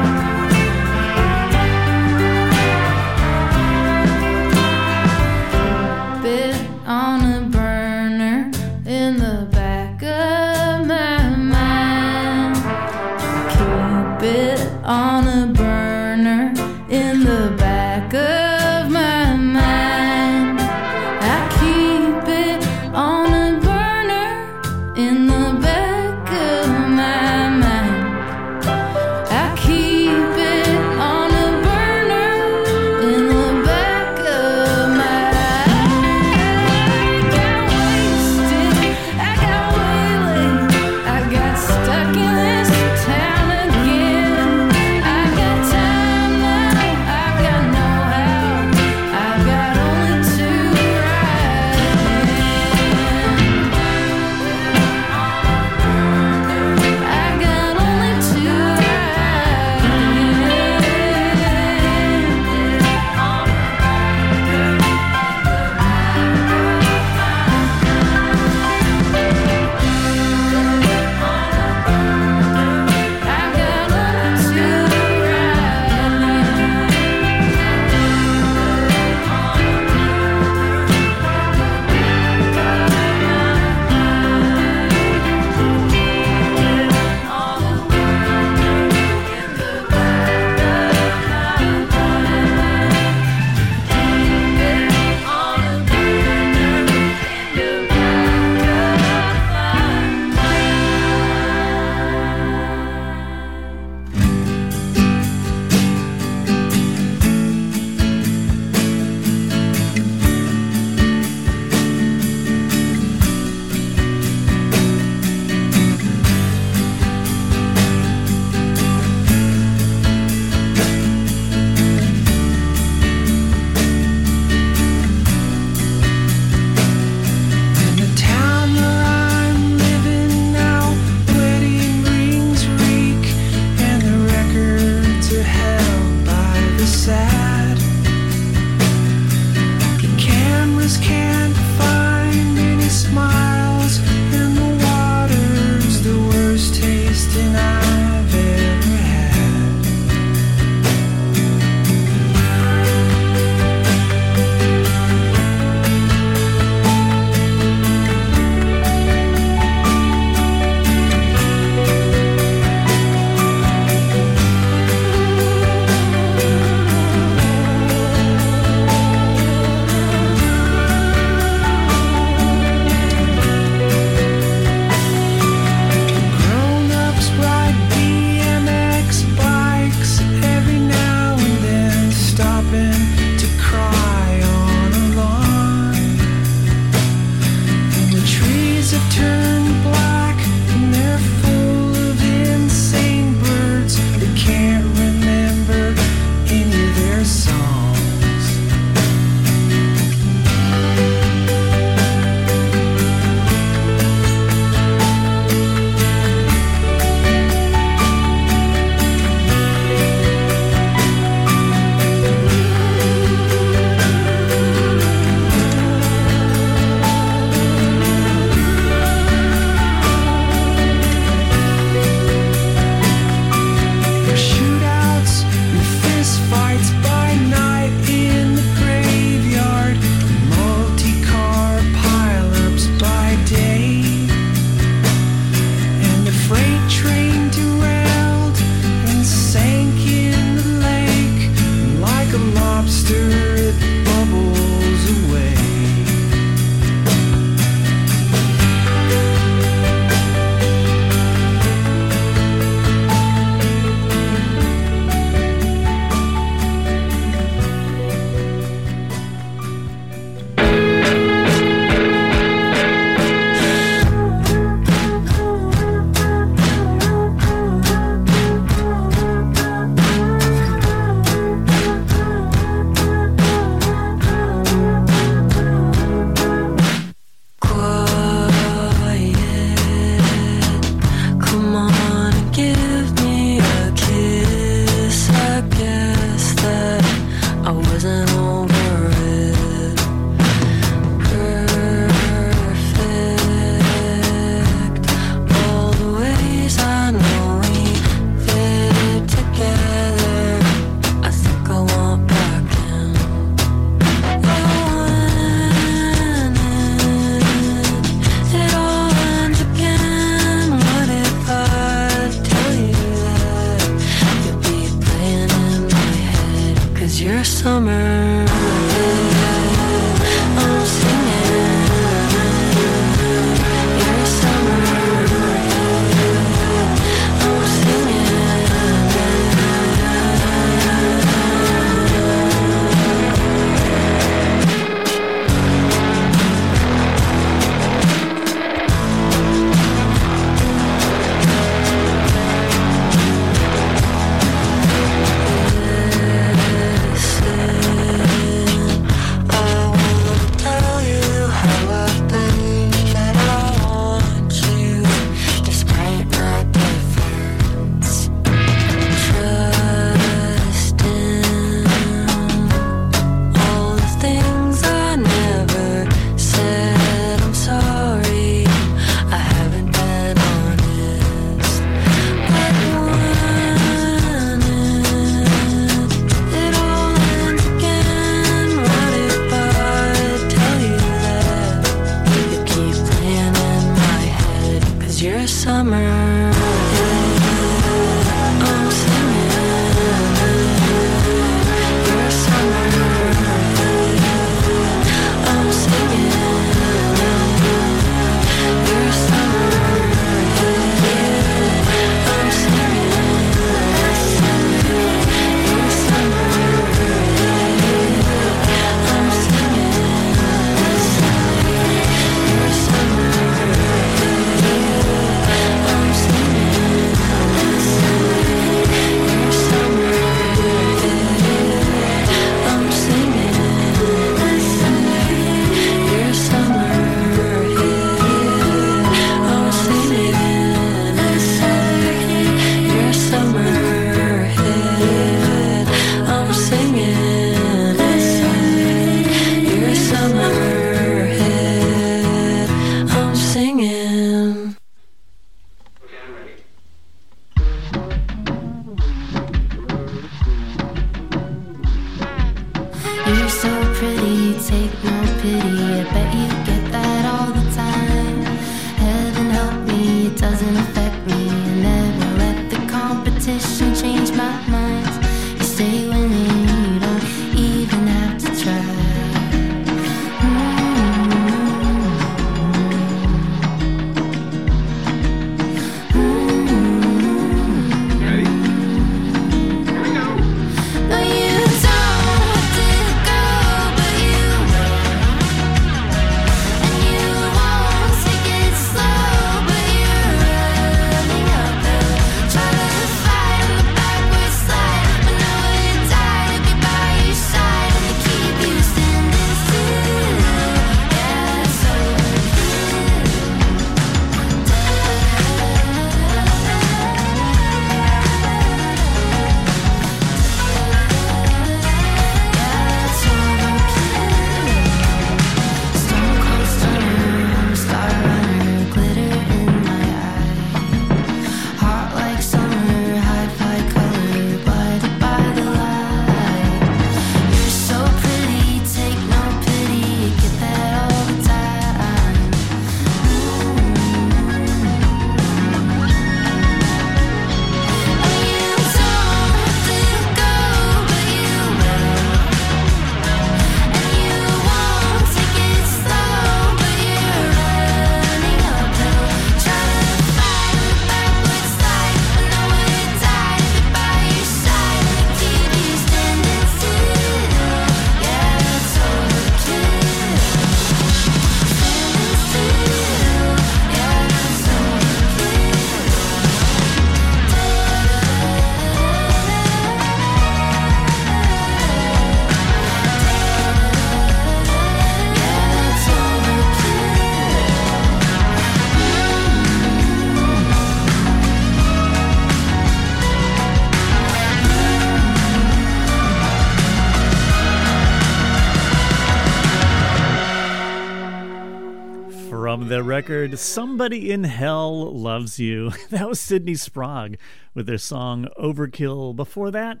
Record 593.16 593.58
Somebody 593.58 594.30
in 594.30 594.44
Hell 594.44 595.10
Loves 595.10 595.58
You. 595.58 595.90
That 596.10 596.28
was 596.28 596.38
Sydney 596.38 596.74
Sprague 596.74 597.38
with 597.72 597.86
their 597.86 597.96
song 597.96 598.46
Overkill. 598.60 599.34
Before 599.34 599.70
that, 599.70 600.00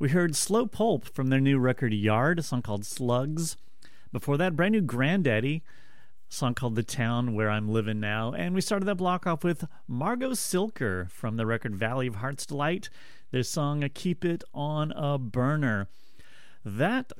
we 0.00 0.08
heard 0.08 0.34
Slow 0.34 0.66
Pulp 0.66 1.04
from 1.04 1.28
their 1.28 1.38
new 1.38 1.60
record 1.60 1.94
Yard, 1.94 2.40
a 2.40 2.42
song 2.42 2.62
called 2.62 2.84
Slugs. 2.84 3.56
Before 4.10 4.36
that, 4.38 4.56
brand 4.56 4.72
new 4.72 4.82
Grandaddy, 4.82 5.58
a 5.58 5.62
song 6.34 6.54
called 6.54 6.74
The 6.74 6.82
Town 6.82 7.32
Where 7.32 7.48
I'm 7.48 7.68
Living 7.68 8.00
Now. 8.00 8.32
And 8.32 8.56
we 8.56 8.60
started 8.60 8.86
that 8.86 8.96
block 8.96 9.24
off 9.24 9.44
with 9.44 9.64
Margo 9.86 10.30
Cilker 10.32 11.08
from 11.12 11.36
the 11.36 11.46
record 11.46 11.76
Valley 11.76 12.08
of 12.08 12.16
Heart's 12.16 12.44
Delight, 12.44 12.90
their 13.30 13.44
song 13.44 13.88
Keep 13.94 14.24
It 14.24 14.42
on 14.52 14.90
a 14.96 15.16
Burner. 15.16 15.86
That 16.64 17.12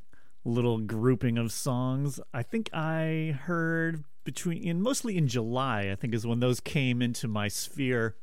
little 0.44 0.78
grouping 0.78 1.38
of 1.38 1.52
songs, 1.52 2.18
I 2.34 2.42
think 2.42 2.70
I 2.74 3.38
heard 3.44 4.02
between 4.28 4.62
in 4.62 4.82
mostly 4.82 5.16
in 5.16 5.26
July, 5.26 5.88
I 5.90 5.94
think 5.94 6.12
is 6.12 6.26
when 6.26 6.40
those 6.40 6.60
came 6.60 7.00
into 7.00 7.26
my 7.26 7.48
sphere. 7.48 8.14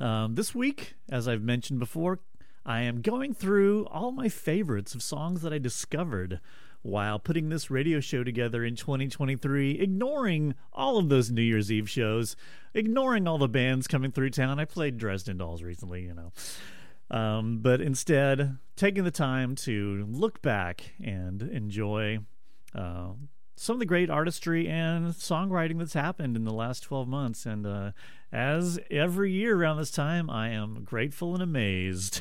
Um, 0.00 0.36
this 0.36 0.54
week, 0.54 0.94
as 1.10 1.28
I've 1.28 1.42
mentioned 1.42 1.80
before, 1.80 2.20
I 2.64 2.80
am 2.80 3.02
going 3.02 3.34
through 3.34 3.84
all 3.88 4.10
my 4.10 4.30
favorites 4.30 4.94
of 4.94 5.02
songs 5.02 5.42
that 5.42 5.52
I 5.52 5.58
discovered 5.58 6.40
while 6.80 7.18
putting 7.18 7.50
this 7.50 7.70
radio 7.70 8.00
show 8.00 8.24
together 8.24 8.64
in 8.64 8.74
2023, 8.74 9.72
ignoring 9.72 10.54
all 10.72 10.96
of 10.96 11.10
those 11.10 11.30
New 11.30 11.42
Year's 11.42 11.70
Eve 11.70 11.90
shows, 11.90 12.34
ignoring 12.72 13.28
all 13.28 13.36
the 13.36 13.46
bands 13.46 13.86
coming 13.86 14.12
through 14.12 14.30
town. 14.30 14.58
I 14.58 14.64
played 14.64 14.96
Dresden 14.96 15.36
Dolls 15.36 15.62
recently, 15.62 16.04
you 16.04 16.14
know. 16.14 16.32
Um, 17.10 17.58
but 17.58 17.82
instead, 17.82 18.56
taking 18.76 19.04
the 19.04 19.10
time 19.10 19.56
to 19.56 20.06
look 20.08 20.40
back 20.40 20.94
and 21.04 21.42
enjoy 21.42 22.20
uh, 22.74 23.12
some 23.56 23.74
of 23.74 23.80
the 23.80 23.86
great 23.86 24.10
artistry 24.10 24.68
and 24.68 25.08
songwriting 25.12 25.78
that's 25.78 25.94
happened 25.94 26.36
in 26.36 26.44
the 26.44 26.52
last 26.52 26.80
12 26.80 27.06
months. 27.06 27.46
And 27.46 27.66
uh, 27.66 27.92
as 28.32 28.78
every 28.90 29.32
year 29.32 29.56
around 29.56 29.76
this 29.76 29.90
time, 29.90 30.28
I 30.28 30.48
am 30.48 30.84
grateful 30.84 31.34
and 31.34 31.42
amazed. 31.42 32.20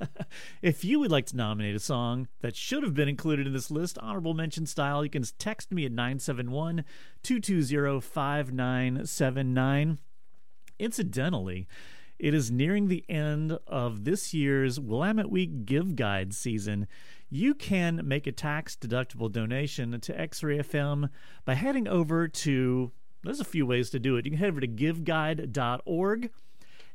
if 0.62 0.84
you 0.84 1.00
would 1.00 1.10
like 1.10 1.26
to 1.26 1.36
nominate 1.36 1.74
a 1.74 1.80
song 1.80 2.28
that 2.40 2.56
should 2.56 2.82
have 2.82 2.94
been 2.94 3.08
included 3.08 3.46
in 3.46 3.52
this 3.52 3.70
list, 3.70 3.98
honorable 3.98 4.34
mention 4.34 4.66
style, 4.66 5.04
you 5.04 5.10
can 5.10 5.24
text 5.38 5.72
me 5.72 5.86
at 5.86 5.92
971 5.92 6.84
220 7.22 8.00
5979. 8.00 9.98
Incidentally, 10.78 11.68
it 12.18 12.34
is 12.34 12.50
nearing 12.50 12.88
the 12.88 13.04
end 13.08 13.58
of 13.66 14.04
this 14.04 14.34
year's 14.34 14.78
Willamette 14.78 15.30
Week 15.30 15.64
Give 15.64 15.96
Guide 15.96 16.34
season. 16.34 16.86
You 17.34 17.52
can 17.52 18.02
make 18.04 18.28
a 18.28 18.32
tax 18.32 18.76
deductible 18.76 19.32
donation 19.32 20.00
to 20.00 20.20
X 20.20 20.44
Ray 20.44 20.58
FM 20.58 21.08
by 21.44 21.54
heading 21.54 21.88
over 21.88 22.28
to 22.28 22.92
there's 23.24 23.40
a 23.40 23.44
few 23.44 23.66
ways 23.66 23.90
to 23.90 23.98
do 23.98 24.16
it. 24.16 24.24
You 24.24 24.30
can 24.30 24.38
head 24.38 24.50
over 24.50 24.60
to 24.60 24.68
giveguide.org 24.68 26.30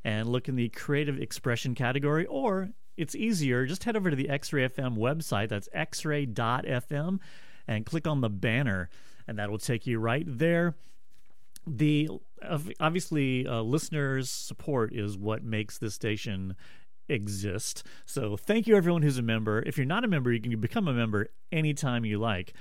and 0.05 0.29
look 0.29 0.47
in 0.47 0.55
the 0.55 0.69
creative 0.69 1.19
expression 1.19 1.75
category, 1.75 2.25
or 2.25 2.69
it's 2.95 3.15
easier, 3.15 3.65
just 3.65 3.83
head 3.83 3.97
over 3.97 4.09
to 4.09 4.15
the 4.15 4.29
X 4.29 4.53
Ray 4.53 4.65
FM 4.69 4.95
website. 4.95 5.49
That's 5.49 5.67
xray.fm 5.75 7.19
and 7.67 7.85
click 7.85 8.07
on 8.07 8.21
the 8.21 8.29
banner, 8.29 8.89
and 9.27 9.37
that 9.39 9.51
will 9.51 9.57
take 9.57 9.85
you 9.85 9.99
right 9.99 10.23
there. 10.25 10.73
The 11.67 12.07
obviously 12.79 13.45
uh, 13.45 13.59
listeners' 13.59 14.29
support 14.29 14.93
is 14.93 15.17
what 15.17 15.43
makes 15.43 15.77
this 15.77 15.95
station 15.95 16.55
exist. 17.09 17.83
So 18.05 18.37
thank 18.37 18.67
you 18.67 18.75
everyone 18.75 19.01
who's 19.01 19.17
a 19.17 19.23
member. 19.23 19.63
If 19.65 19.77
you're 19.77 19.85
not 19.85 20.03
a 20.03 20.07
member, 20.07 20.31
you 20.31 20.41
can 20.41 20.59
become 20.59 20.87
a 20.87 20.93
member 20.93 21.27
anytime 21.51 22.05
you 22.05 22.19
like. 22.19 22.53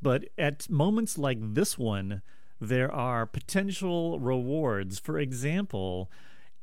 But 0.00 0.24
at 0.36 0.68
moments 0.68 1.16
like 1.16 1.38
this 1.40 1.78
one, 1.78 2.22
there 2.60 2.92
are 2.92 3.26
potential 3.26 4.18
rewards. 4.18 4.98
For 4.98 5.18
example, 5.18 6.10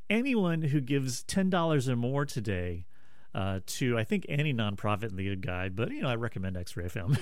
anyone 0.10 0.64
who 0.64 0.82
gives 0.82 1.24
$10 1.24 1.88
or 1.88 1.96
more 1.96 2.26
today 2.26 2.86
uh, 3.34 3.60
to, 3.66 3.98
I 3.98 4.04
think, 4.04 4.26
any 4.28 4.54
nonprofit 4.54 5.12
in 5.12 5.16
the 5.16 5.26
Good 5.26 5.46
Guide, 5.46 5.76
but, 5.76 5.92
you 5.92 6.02
know, 6.02 6.10
I 6.10 6.16
recommend 6.16 6.58
X 6.58 6.76
Ray 6.76 6.86
FM. 6.86 7.18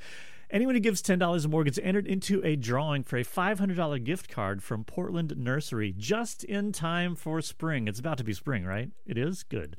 Anyone 0.52 0.74
who 0.74 0.82
gives 0.82 1.04
$10 1.04 1.46
or 1.46 1.48
more 1.48 1.64
gets 1.64 1.78
entered 1.84 2.08
into 2.08 2.44
a 2.44 2.56
drawing 2.56 3.04
for 3.04 3.18
a 3.18 3.24
$500 3.24 4.04
gift 4.04 4.30
card 4.30 4.64
from 4.64 4.84
Portland 4.84 5.36
Nursery 5.38 5.94
just 5.96 6.44
in 6.44 6.72
time 6.72 7.16
for 7.16 7.40
spring. 7.42 7.88
It's 7.88 8.00
about 8.00 8.18
to 8.18 8.24
be 8.24 8.34
spring, 8.34 8.66
right? 8.66 8.90
It 9.06 9.16
is? 9.16 9.44
Good. 9.44 9.76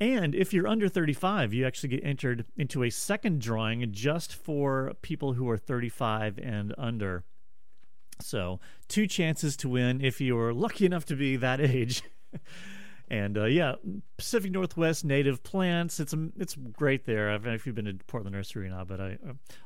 And 0.00 0.34
if 0.34 0.54
you're 0.54 0.66
under 0.66 0.88
35, 0.88 1.52
you 1.52 1.66
actually 1.66 1.90
get 1.90 2.04
entered 2.04 2.46
into 2.56 2.84
a 2.84 2.90
second 2.90 3.42
drawing 3.42 3.92
just 3.92 4.34
for 4.34 4.94
people 5.02 5.34
who 5.34 5.48
are 5.50 5.58
35 5.58 6.38
and 6.38 6.74
under. 6.78 7.24
So, 8.22 8.60
two 8.88 9.06
chances 9.06 9.58
to 9.58 9.68
win 9.68 10.02
if 10.02 10.22
you're 10.22 10.54
lucky 10.54 10.86
enough 10.86 11.04
to 11.06 11.16
be 11.16 11.36
that 11.36 11.60
age. 11.60 12.02
And 13.08 13.38
uh, 13.38 13.44
yeah, 13.44 13.74
Pacific 14.16 14.50
Northwest 14.50 15.04
native 15.04 15.42
plants. 15.42 16.00
It's 16.00 16.14
it's 16.38 16.56
great 16.72 17.04
there. 17.04 17.30
I 17.30 17.34
don't 17.34 17.44
know 17.44 17.54
if 17.54 17.66
you've 17.66 17.76
been 17.76 17.84
to 17.84 17.94
Portland 18.06 18.34
Nursery 18.34 18.66
or 18.66 18.70
not, 18.70 18.88
but 18.88 19.00
I 19.00 19.18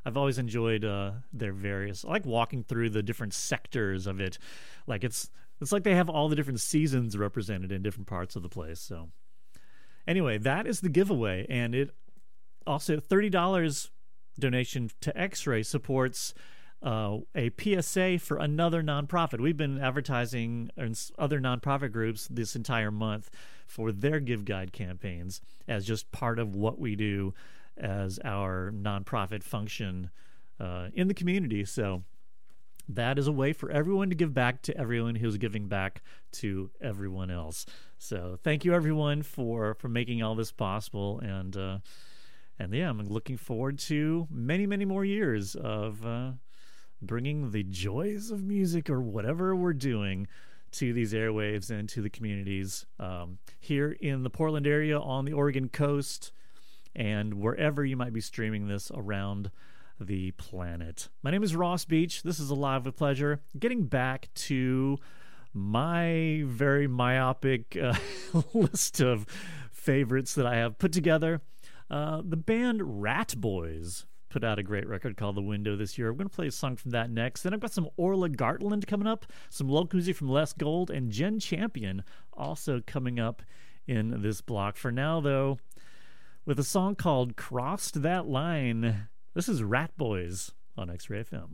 I've 0.04 0.16
always 0.16 0.38
enjoyed 0.38 0.84
uh, 0.84 1.12
their 1.32 1.52
various. 1.52 2.04
I 2.04 2.08
like 2.08 2.26
walking 2.26 2.62
through 2.64 2.90
the 2.90 3.02
different 3.02 3.32
sectors 3.32 4.06
of 4.06 4.20
it. 4.20 4.38
Like 4.86 5.04
it's 5.04 5.30
it's 5.60 5.72
like 5.72 5.84
they 5.84 5.94
have 5.94 6.10
all 6.10 6.28
the 6.28 6.36
different 6.36 6.60
seasons 6.60 7.16
represented 7.16 7.72
in 7.72 7.82
different 7.82 8.06
parts 8.08 8.36
of 8.36 8.42
the 8.42 8.48
place. 8.48 8.80
So 8.80 9.10
anyway, 10.06 10.36
that 10.38 10.66
is 10.66 10.80
the 10.80 10.88
giveaway, 10.90 11.46
and 11.48 11.74
it 11.74 11.90
also 12.66 13.00
thirty 13.00 13.30
dollars 13.30 13.90
donation 14.38 14.90
to 15.00 15.16
X-Ray 15.18 15.62
supports 15.62 16.34
uh, 16.82 17.18
a 17.34 17.50
PSA 17.58 18.18
for 18.18 18.38
another 18.38 18.82
nonprofit. 18.82 19.40
We've 19.40 19.56
been 19.56 19.78
advertising 19.78 20.70
in 20.76 20.94
other 21.18 21.40
nonprofit 21.40 21.92
groups 21.92 22.26
this 22.30 22.56
entire 22.56 22.90
month 22.90 23.30
for 23.66 23.92
their 23.92 24.20
Give 24.20 24.44
Guide 24.44 24.72
campaigns 24.72 25.40
as 25.68 25.86
just 25.86 26.10
part 26.10 26.38
of 26.38 26.54
what 26.54 26.78
we 26.78 26.96
do 26.96 27.34
as 27.76 28.18
our 28.24 28.72
nonprofit 28.74 29.42
function 29.42 30.10
uh, 30.58 30.88
in 30.94 31.08
the 31.08 31.14
community. 31.14 31.64
So 31.64 32.02
that 32.88 33.18
is 33.18 33.26
a 33.26 33.32
way 33.32 33.52
for 33.52 33.70
everyone 33.70 34.08
to 34.08 34.14
give 34.14 34.34
back 34.34 34.62
to 34.62 34.76
everyone 34.76 35.14
who's 35.14 35.36
giving 35.36 35.68
back 35.68 36.02
to 36.32 36.70
everyone 36.80 37.30
else. 37.30 37.66
So 37.98 38.38
thank 38.42 38.64
you 38.64 38.74
everyone 38.74 39.22
for 39.22 39.74
for 39.74 39.88
making 39.88 40.22
all 40.22 40.34
this 40.34 40.52
possible 40.52 41.20
and 41.20 41.56
uh, 41.56 41.78
and 42.58 42.74
yeah, 42.74 42.90
I'm 42.90 43.00
looking 43.00 43.36
forward 43.36 43.78
to 43.80 44.26
many 44.30 44.66
many 44.66 44.84
more 44.84 45.04
years 45.04 45.54
of 45.54 46.04
uh, 46.04 46.32
bringing 47.02 47.50
the 47.50 47.62
joys 47.62 48.30
of 48.30 48.42
music 48.42 48.90
or 48.90 49.00
whatever 49.00 49.54
we're 49.54 49.72
doing 49.72 50.26
to 50.72 50.92
these 50.92 51.12
airwaves 51.12 51.70
and 51.70 51.88
to 51.88 52.00
the 52.00 52.10
communities 52.10 52.86
um, 52.98 53.38
here 53.58 53.92
in 54.00 54.22
the 54.22 54.30
Portland 54.30 54.66
area, 54.66 54.98
on 54.98 55.24
the 55.24 55.32
Oregon 55.32 55.68
coast, 55.68 56.32
and 56.94 57.34
wherever 57.34 57.84
you 57.84 57.96
might 57.96 58.12
be 58.12 58.20
streaming 58.20 58.68
this 58.68 58.90
around 58.94 59.50
the 60.00 60.30
planet. 60.32 61.08
My 61.22 61.30
name 61.30 61.42
is 61.42 61.54
Ross 61.54 61.84
Beach. 61.84 62.22
This 62.22 62.40
is 62.40 62.50
Alive 62.50 62.86
with 62.86 62.96
Pleasure. 62.96 63.40
Getting 63.58 63.84
back 63.84 64.28
to 64.34 64.98
my 65.52 66.42
very 66.46 66.86
myopic 66.86 67.76
uh, 67.76 67.94
list 68.54 69.00
of 69.00 69.26
favorites 69.72 70.34
that 70.34 70.46
I 70.46 70.56
have 70.56 70.78
put 70.78 70.92
together. 70.92 71.42
Uh, 71.90 72.22
the 72.24 72.36
band 72.36 72.80
Ratboys 72.80 74.04
put 74.30 74.42
out 74.44 74.58
a 74.58 74.62
great 74.62 74.88
record 74.88 75.16
called 75.16 75.36
The 75.36 75.42
Window 75.42 75.76
this 75.76 75.98
year. 75.98 76.08
I'm 76.08 76.16
going 76.16 76.28
to 76.28 76.34
play 76.34 76.46
a 76.46 76.52
song 76.52 76.76
from 76.76 76.92
that 76.92 77.10
next. 77.10 77.42
Then 77.42 77.52
I've 77.52 77.60
got 77.60 77.72
some 77.72 77.90
Orla 77.96 78.30
Gartland 78.30 78.86
coming 78.86 79.06
up, 79.06 79.26
some 79.50 79.68
local 79.68 79.96
music 79.96 80.16
from 80.16 80.30
Les 80.30 80.52
Gold, 80.54 80.90
and 80.90 81.10
Jenn 81.10 81.38
Champion 81.40 82.02
also 82.32 82.80
coming 82.86 83.20
up 83.20 83.42
in 83.86 84.22
this 84.22 84.40
block. 84.40 84.76
For 84.76 84.90
now, 84.92 85.20
though, 85.20 85.58
with 86.46 86.58
a 86.58 86.64
song 86.64 86.94
called 86.94 87.36
Crossed 87.36 88.02
That 88.02 88.26
Line, 88.26 89.08
this 89.34 89.48
is 89.48 89.62
Ratboys 89.62 90.52
on 90.76 90.88
X 90.88 91.10
Ray 91.10 91.24
FM. 91.24 91.48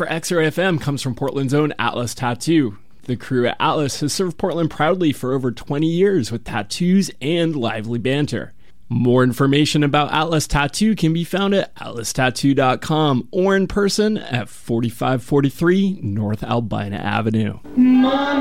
for 0.00 0.10
X 0.10 0.32
Ray 0.32 0.46
FM 0.46 0.80
comes 0.80 1.02
from 1.02 1.14
Portland's 1.14 1.52
own 1.52 1.74
Atlas 1.78 2.14
Tattoo. 2.14 2.78
The 3.02 3.16
crew 3.16 3.46
at 3.46 3.58
Atlas 3.60 4.00
has 4.00 4.14
served 4.14 4.38
Portland 4.38 4.70
proudly 4.70 5.12
for 5.12 5.34
over 5.34 5.52
20 5.52 5.86
years 5.86 6.32
with 6.32 6.42
tattoos 6.42 7.10
and 7.20 7.54
lively 7.54 7.98
banter. 7.98 8.54
More 8.88 9.22
information 9.22 9.84
about 9.84 10.10
Atlas 10.10 10.46
Tattoo 10.46 10.96
can 10.96 11.12
be 11.12 11.22
found 11.22 11.52
at 11.52 11.74
atlastattoo.com 11.74 13.28
or 13.30 13.54
in 13.54 13.66
person 13.66 14.16
at 14.16 14.48
4543 14.48 15.98
North 16.00 16.42
Albina 16.42 16.96
Avenue. 16.96 17.58
Mom, 17.76 18.40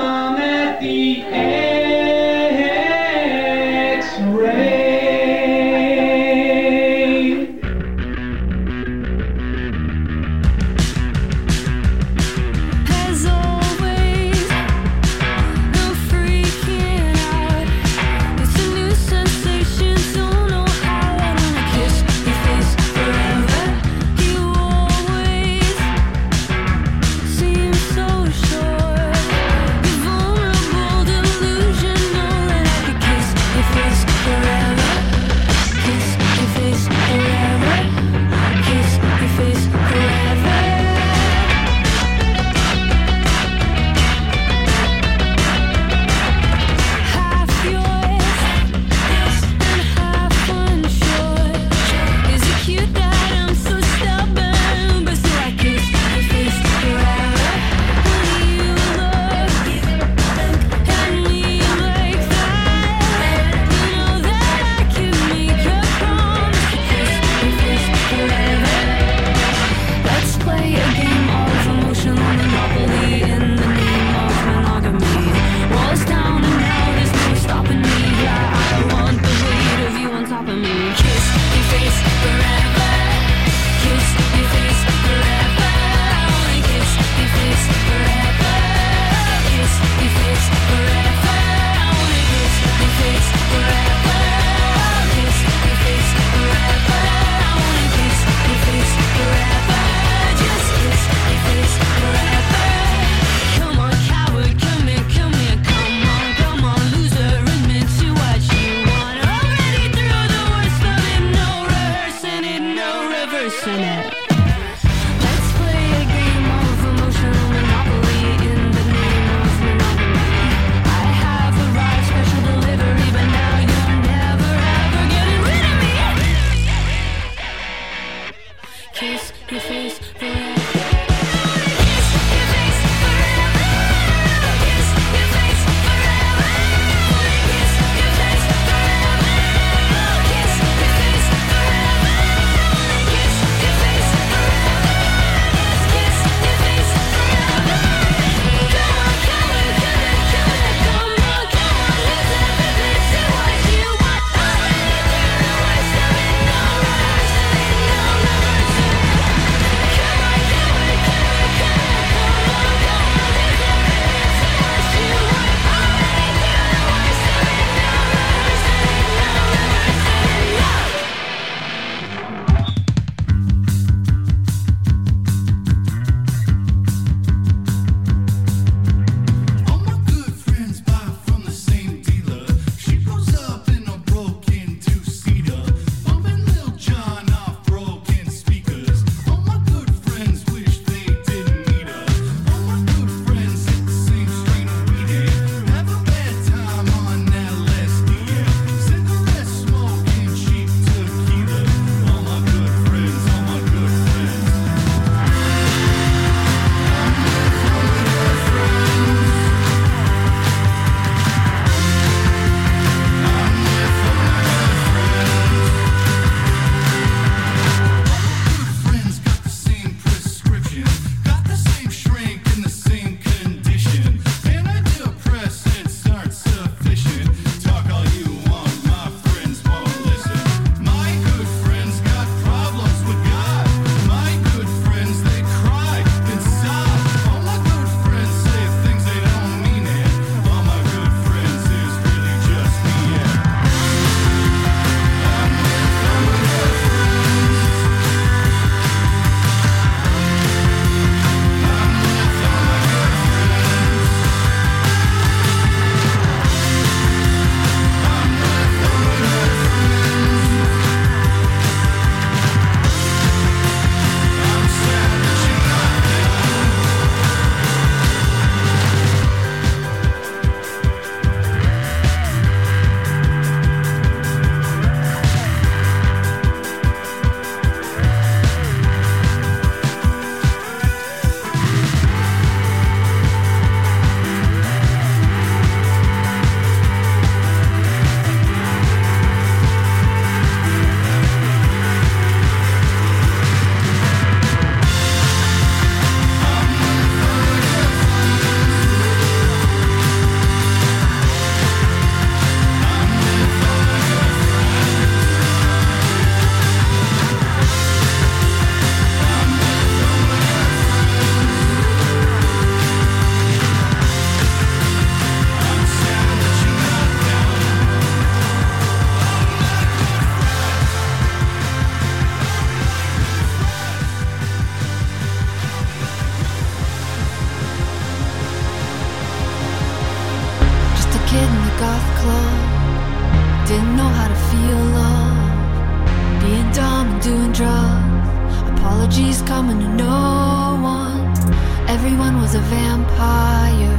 Everyone 342.01 342.39
was 342.39 342.55
a 342.55 342.61
vampire, 342.71 343.97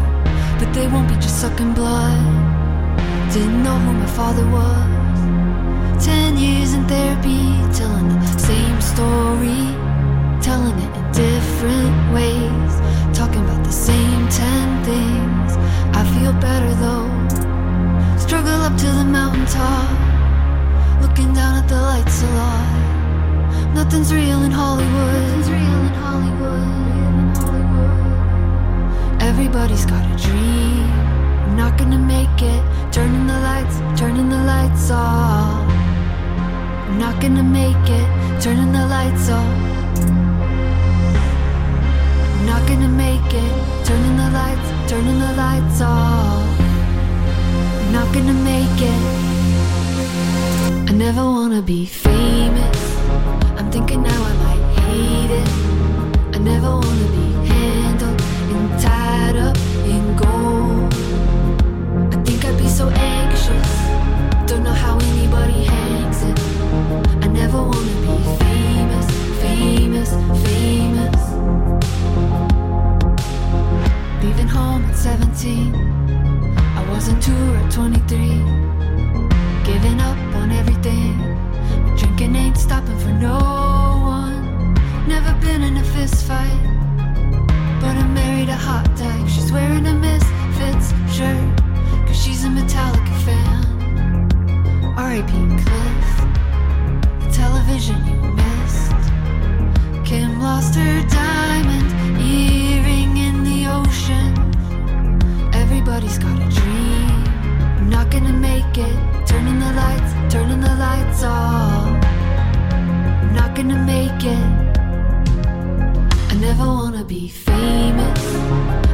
but 0.58 0.72
they 0.72 0.86
won't 0.88 1.06
be 1.06 1.16
just 1.16 1.38
sucking 1.38 1.74
blood. 1.74 2.16
Didn't 3.30 3.62
know 3.62 3.76
who 3.76 3.92
my 3.92 4.06
father 4.06 4.46
was. 4.48 5.20
Ten 6.02 6.38
years 6.38 6.72
in 6.72 6.88
therapy, 6.88 7.60
telling 7.76 8.08
the 8.08 8.38
same 8.38 8.80
story, 8.80 9.76
telling 10.40 10.78
it 10.80 10.92
in 10.96 11.06
different 11.12 11.96
ways, 12.16 12.72
talking 13.12 13.44
about 13.44 13.62
the 13.64 13.76
same 13.88 14.22
ten 14.30 14.82
things. 14.82 15.52
I 15.92 16.02
feel 16.14 16.32
better 16.40 16.72
though. 16.80 17.10
Struggle 18.16 18.62
up 18.62 18.78
to 18.78 18.86
the 18.86 19.04
mountaintop, 19.04 21.02
looking 21.02 21.34
down 21.34 21.54
at 21.62 21.68
the 21.68 21.76
lights 21.76 22.22
a 22.22 22.30
lot. 22.40 23.74
Nothing's 23.74 24.10
real 24.10 24.42
in 24.42 24.52
Hollywood. 24.52 24.88
Nothing's 24.88 25.50
real 25.50 25.80
in 25.84 25.94
Hollywood. 26.02 26.79
Everybody's 29.30 29.86
got 29.86 30.04
a 30.04 30.16
dream. 30.26 30.90
I'm 31.44 31.56
not 31.56 31.78
gonna 31.78 31.98
make 31.98 32.42
it. 32.42 32.62
Turning 32.90 33.28
the 33.28 33.38
lights, 33.48 33.76
turning 33.96 34.28
the 34.28 34.42
lights 34.42 34.90
off. 34.90 35.70
I'm 36.88 36.98
not 36.98 37.22
gonna 37.22 37.44
make 37.44 37.86
it. 37.98 38.08
Turning 38.42 38.72
the 38.72 38.84
lights 38.88 39.30
off. 39.30 39.56
I'm 42.34 42.44
not 42.44 42.66
gonna 42.66 42.88
make 42.88 43.32
it. 43.44 43.52
Turning 43.84 44.16
the 44.16 44.30
lights, 44.40 44.68
turning 44.90 45.20
the 45.20 45.32
lights 45.44 45.80
off. 45.80 46.60
I'm 47.80 47.92
not 47.92 48.12
gonna 48.12 48.38
make 48.52 48.80
it. 48.94 49.02
I 50.90 50.92
never 50.92 51.22
wanna 51.22 51.62
be 51.62 51.86
famous. 51.86 52.80
I'm 53.56 53.70
thinking 53.70 54.02
now 54.02 54.20
I 54.30 54.34
might 54.44 54.64
hate 54.80 55.32
it. 55.42 55.48
I 56.34 56.38
never 56.38 56.70
wanna 56.82 57.08
be 57.16 57.29
She's 89.50 89.52
wearing 89.52 89.86
a 89.86 89.94
Misfits 89.94 90.92
shirt. 91.12 91.58
Cause 92.06 92.22
she's 92.22 92.44
a 92.44 92.48
Metallica 92.48 93.24
fan. 93.24 93.69
R.I.P. 95.00 95.32
Cliff. 95.64 96.08
The 97.22 97.30
television 97.32 97.96
you 98.04 98.20
missed. 98.40 98.92
Kim 100.04 100.42
lost 100.42 100.74
her 100.74 100.96
diamond 101.08 101.88
earring 102.20 103.16
in 103.16 103.42
the 103.42 103.60
ocean. 103.78 104.30
Everybody's 105.54 106.18
got 106.18 106.36
a 106.38 106.48
dream. 106.60 107.24
I'm 107.78 107.88
not 107.88 108.10
gonna 108.10 108.34
make 108.34 108.76
it. 108.76 108.98
Turning 109.26 109.58
the 109.58 109.72
lights, 109.72 110.12
turning 110.34 110.60
the 110.60 110.74
lights 110.86 111.22
off. 111.24 112.04
I'm 113.22 113.32
not 113.32 113.54
gonna 113.56 113.82
make 113.94 114.22
it. 114.22 114.50
I 116.30 116.34
never 116.48 116.66
wanna 116.66 117.04
be 117.04 117.26
famous. 117.28 118.22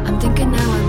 I'm 0.06 0.20
thinking 0.20 0.52
now 0.52 0.70
I 0.78 0.85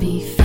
be 0.00 0.39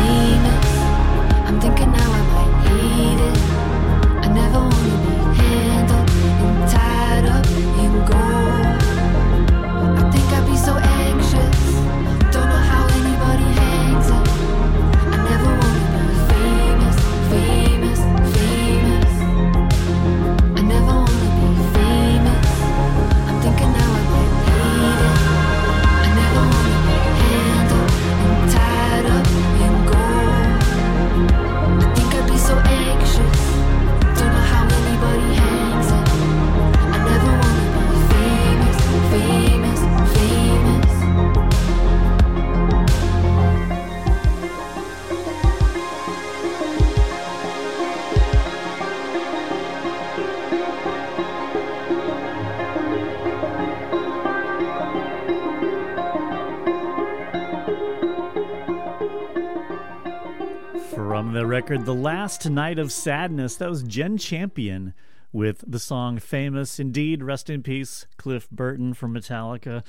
From 60.96 61.34
the 61.34 61.46
record 61.46 61.86
The 61.86 61.94
Last 61.94 62.50
Night 62.50 62.80
of 62.80 62.90
Sadness, 62.90 63.58
that 63.58 63.70
was 63.70 63.84
Jenn 63.84 64.18
Champion 64.18 64.94
with 65.34 65.62
the 65.68 65.78
song 65.78 66.20
Famous. 66.20 66.80
Indeed, 66.80 67.22
rest 67.22 67.50
in 67.50 67.64
peace, 67.64 68.08
Cliff 68.16 68.50
Burton 68.50 68.94
from 68.94 69.14
Metallica. 69.14 69.84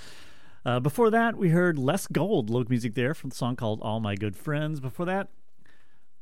Uh, 0.64 0.80
before 0.80 1.10
that, 1.10 1.36
we 1.36 1.50
heard 1.50 1.78
Les 1.78 2.08
Gold, 2.08 2.50
local 2.50 2.70
music 2.70 2.96
there, 2.96 3.14
from 3.14 3.30
the 3.30 3.36
song 3.36 3.54
called 3.54 3.80
All 3.82 4.00
My 4.00 4.16
Good 4.16 4.36
Friends. 4.36 4.80
Before 4.80 5.06
that, 5.06 5.28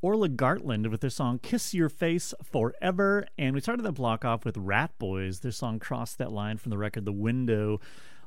Orla 0.03 0.29
Gartland 0.29 0.91
with 0.91 1.01
their 1.01 1.09
song 1.09 1.39
Kiss 1.39 1.73
Your 1.73 1.89
Face 1.89 2.35
Forever. 2.43 3.27
And 3.39 3.55
we 3.55 3.63
started 3.63 3.85
that 3.85 3.93
block 3.93 4.23
off 4.23 4.45
with 4.45 4.57
Ratboys, 4.57 5.41
their 5.41 5.51
song 5.51 5.79
Cross 5.79 6.17
That 6.17 6.31
Line 6.31 6.59
from 6.59 6.69
the 6.69 6.79
record 6.79 7.07
The 7.07 7.13
Window. 7.13 7.81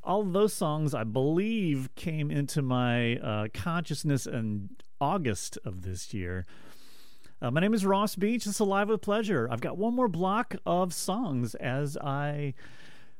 All 0.03 0.23
those 0.23 0.53
songs, 0.53 0.95
I 0.95 1.03
believe, 1.03 1.93
came 1.93 2.31
into 2.31 2.63
my 2.63 3.17
uh, 3.17 3.47
consciousness 3.53 4.25
in 4.25 4.69
August 4.99 5.57
of 5.63 5.83
this 5.83 6.13
year. 6.13 6.45
Uh, 7.41 7.51
my 7.51 7.61
name 7.61 7.73
is 7.73 7.85
Ross 7.85 8.15
Beach. 8.15 8.45
This 8.45 8.55
is 8.55 8.59
Alive 8.59 8.89
with 8.89 9.01
Pleasure. 9.01 9.47
I've 9.51 9.61
got 9.61 9.77
one 9.77 9.93
more 9.95 10.07
block 10.07 10.55
of 10.65 10.93
songs 10.93 11.53
as 11.55 11.95
I 11.97 12.55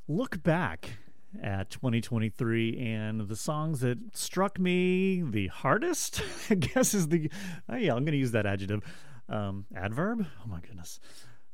look 0.08 0.42
back 0.42 0.98
at 1.42 1.70
2023 1.70 2.80
and 2.80 3.28
the 3.28 3.36
songs 3.36 3.82
that 3.82 3.98
struck 4.18 4.60
me 4.60 5.22
the 5.22 5.48
hardest, 5.48 6.22
I 6.50 6.56
guess 6.56 6.94
is 6.94 7.10
the, 7.10 7.30
oh 7.70 7.76
yeah, 7.76 7.94
I'm 7.94 8.06
going 8.06 8.14
to 8.14 8.18
use 8.18 8.32
that 8.32 8.46
adjective. 8.46 8.82
Um, 9.30 9.66
adverb? 9.76 10.26
Oh 10.44 10.48
my 10.48 10.62
goodness. 10.62 11.00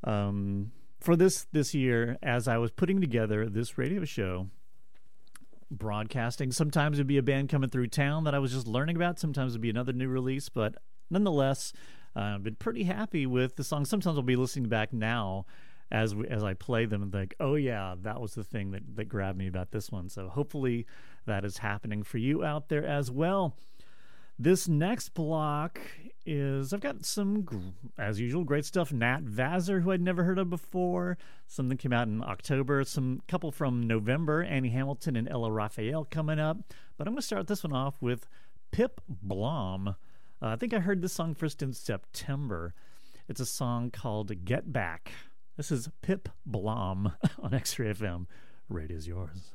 Um, 0.03 0.71
for 0.99 1.15
this 1.15 1.47
this 1.51 1.73
year, 1.73 2.17
as 2.23 2.47
I 2.47 2.57
was 2.57 2.71
putting 2.71 3.01
together 3.01 3.49
this 3.49 3.77
radio 3.77 4.05
show, 4.05 4.47
broadcasting. 5.77 6.51
Sometimes 6.51 6.97
it'd 6.97 7.07
be 7.07 7.17
a 7.17 7.23
band 7.23 7.49
coming 7.49 7.69
through 7.69 7.87
town 7.87 8.23
that 8.23 8.35
I 8.35 8.39
was 8.39 8.51
just 8.51 8.67
learning 8.67 8.95
about. 8.95 9.19
Sometimes 9.19 9.53
it'd 9.53 9.61
be 9.61 9.69
another 9.69 9.93
new 9.93 10.07
release, 10.07 10.49
but 10.49 10.75
nonetheless, 11.09 11.73
uh, 12.15 12.21
I've 12.21 12.43
been 12.43 12.55
pretty 12.55 12.83
happy 12.83 13.25
with 13.25 13.55
the 13.55 13.63
song. 13.63 13.85
Sometimes 13.85 14.17
I'll 14.17 14.23
be 14.23 14.35
listening 14.35 14.69
back 14.69 14.93
now 14.93 15.45
as 15.91 16.15
we, 16.15 16.27
as 16.27 16.43
I 16.43 16.53
play 16.53 16.85
them 16.85 17.03
and 17.03 17.11
think, 17.11 17.35
oh 17.39 17.55
yeah, 17.55 17.95
that 18.01 18.19
was 18.19 18.33
the 18.33 18.43
thing 18.43 18.71
that 18.71 18.95
that 18.95 19.05
grabbed 19.05 19.37
me 19.37 19.47
about 19.47 19.71
this 19.71 19.91
one. 19.91 20.09
So 20.09 20.27
hopefully 20.27 20.85
that 21.25 21.45
is 21.45 21.59
happening 21.59 22.03
for 22.03 22.17
you 22.17 22.43
out 22.43 22.69
there 22.69 22.85
as 22.85 23.11
well. 23.11 23.55
This 24.43 24.67
next 24.67 25.13
block 25.13 25.79
is 26.25 26.73
I've 26.73 26.81
got 26.81 27.05
some, 27.05 27.47
as 27.97 28.19
usual, 28.19 28.43
great 28.43 28.65
stuff. 28.65 28.91
Nat 28.91 29.21
Vazer, 29.23 29.81
who 29.81 29.91
I'd 29.93 30.01
never 30.01 30.25
heard 30.25 30.37
of 30.37 30.49
before. 30.49 31.17
Something 31.47 31.77
came 31.77 31.93
out 31.93 32.09
in 32.09 32.21
October. 32.21 32.83
Some 32.83 33.21
couple 33.29 33.53
from 33.53 33.87
November. 33.87 34.43
Annie 34.43 34.71
Hamilton 34.71 35.15
and 35.15 35.29
Ella 35.29 35.49
Raphael 35.49 36.03
coming 36.11 36.39
up. 36.39 36.57
But 36.97 37.07
I'm 37.07 37.13
going 37.13 37.21
to 37.21 37.25
start 37.25 37.47
this 37.47 37.63
one 37.63 37.71
off 37.71 38.01
with 38.01 38.27
Pip 38.73 38.99
Blom. 39.07 39.87
Uh, 39.87 39.93
I 40.41 40.57
think 40.57 40.73
I 40.73 40.79
heard 40.79 41.01
this 41.01 41.13
song 41.13 41.35
first 41.35 41.61
in 41.61 41.71
September. 41.71 42.73
It's 43.29 43.39
a 43.39 43.45
song 43.45 43.91
called 43.91 44.43
Get 44.43 44.73
Back. 44.73 45.13
This 45.55 45.71
is 45.71 45.87
Pip 46.01 46.27
Blom 46.45 47.13
on 47.41 47.53
X-Ray 47.53 47.93
FM. 47.93 48.25
Radio's 48.67 49.07
yours. 49.07 49.53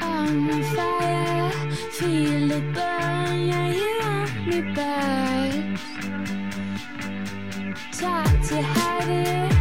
On 0.00 0.62
fire, 0.62 1.50
feel 1.90 2.50
it 2.52 2.74
to 8.50 9.59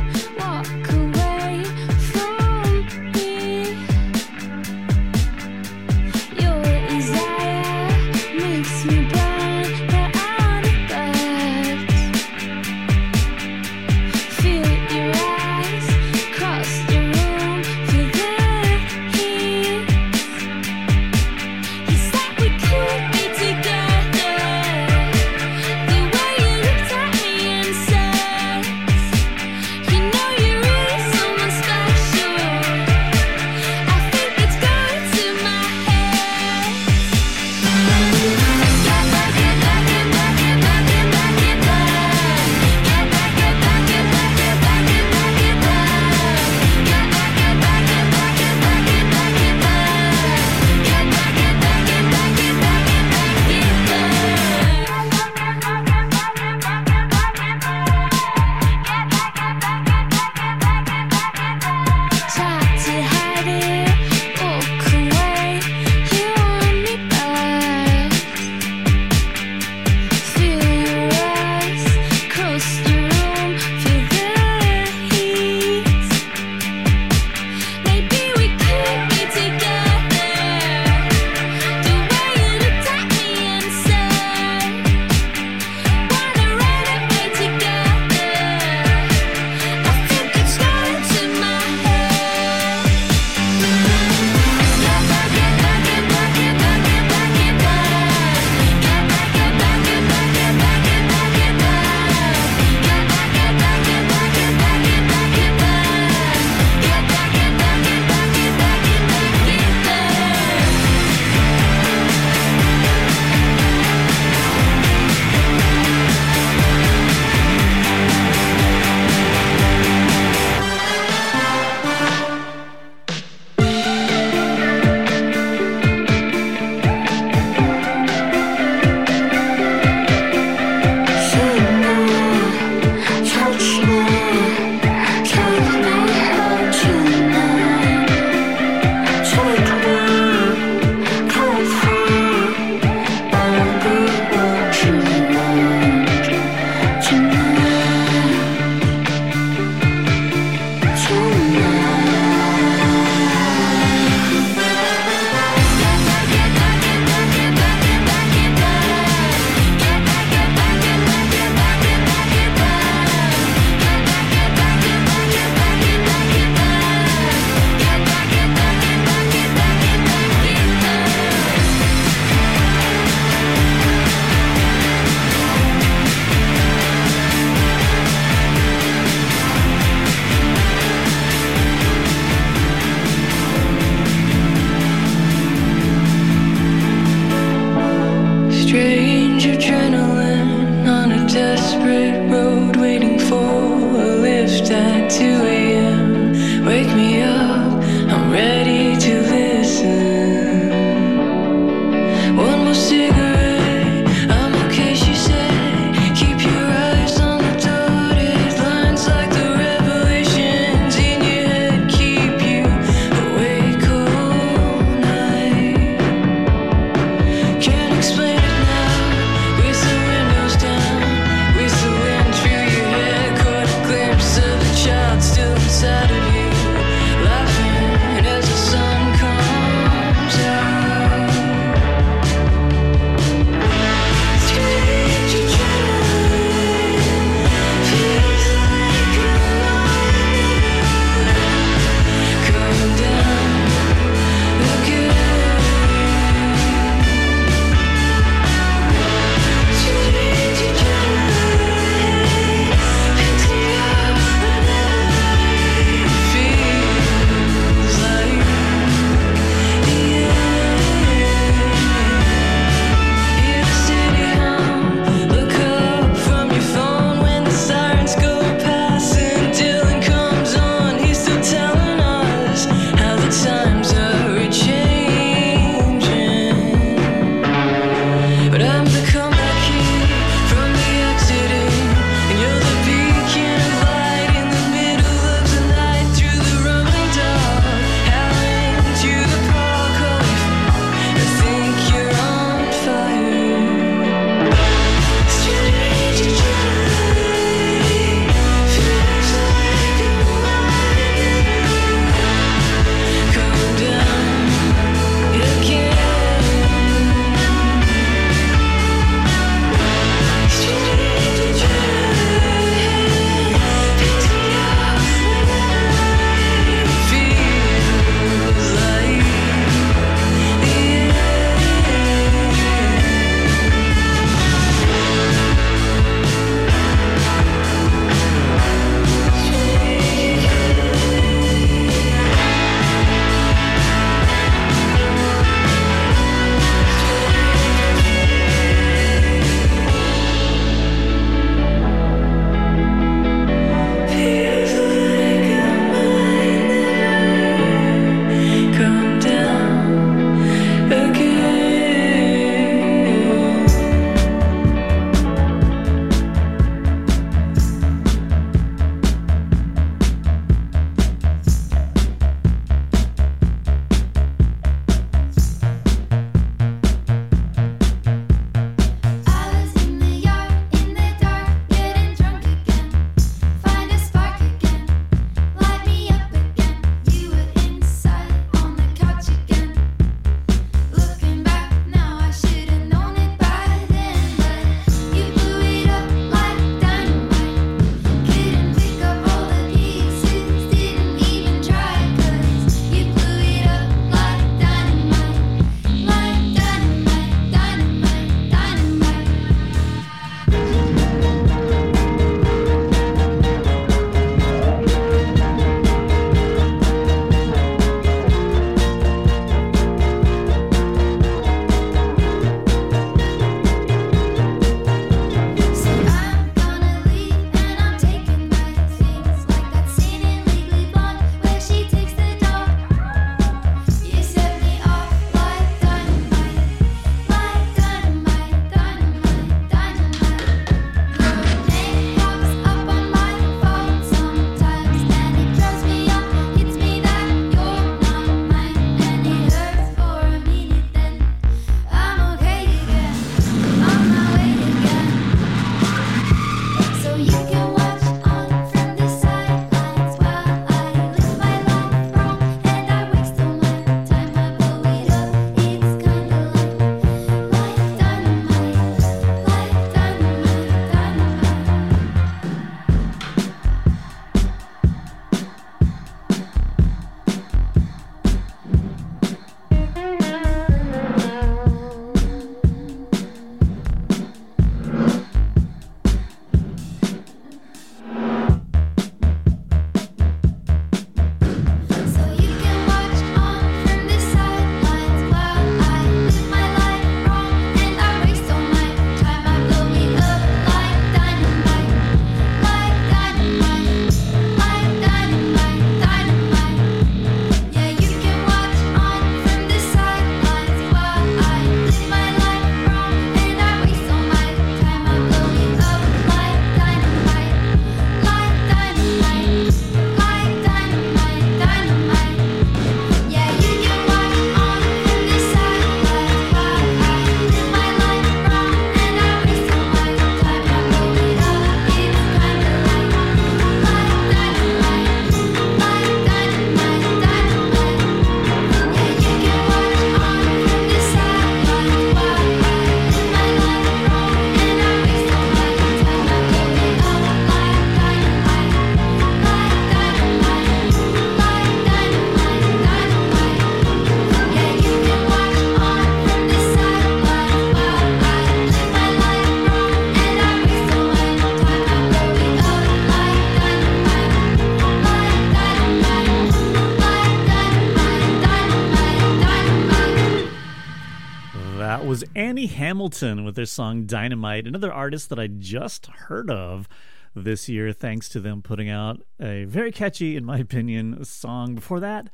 was 562.05 562.23
Annie 562.35 562.67
Hamilton 562.67 563.43
with 563.43 563.55
their 563.55 563.65
song 563.65 564.05
Dynamite, 564.05 564.67
another 564.67 564.91
artist 564.93 565.29
that 565.29 565.39
I 565.39 565.47
just 565.47 566.07
heard 566.07 566.49
of 566.49 566.87
this 567.35 567.67
year, 567.67 567.91
thanks 567.93 568.29
to 568.29 568.39
them 568.39 568.61
putting 568.61 568.89
out 568.89 569.21
a 569.39 569.65
very 569.65 569.91
catchy, 569.91 570.35
in 570.35 570.45
my 570.45 570.57
opinion, 570.59 571.23
song. 571.25 571.75
Before 571.75 571.99
that, 571.99 572.29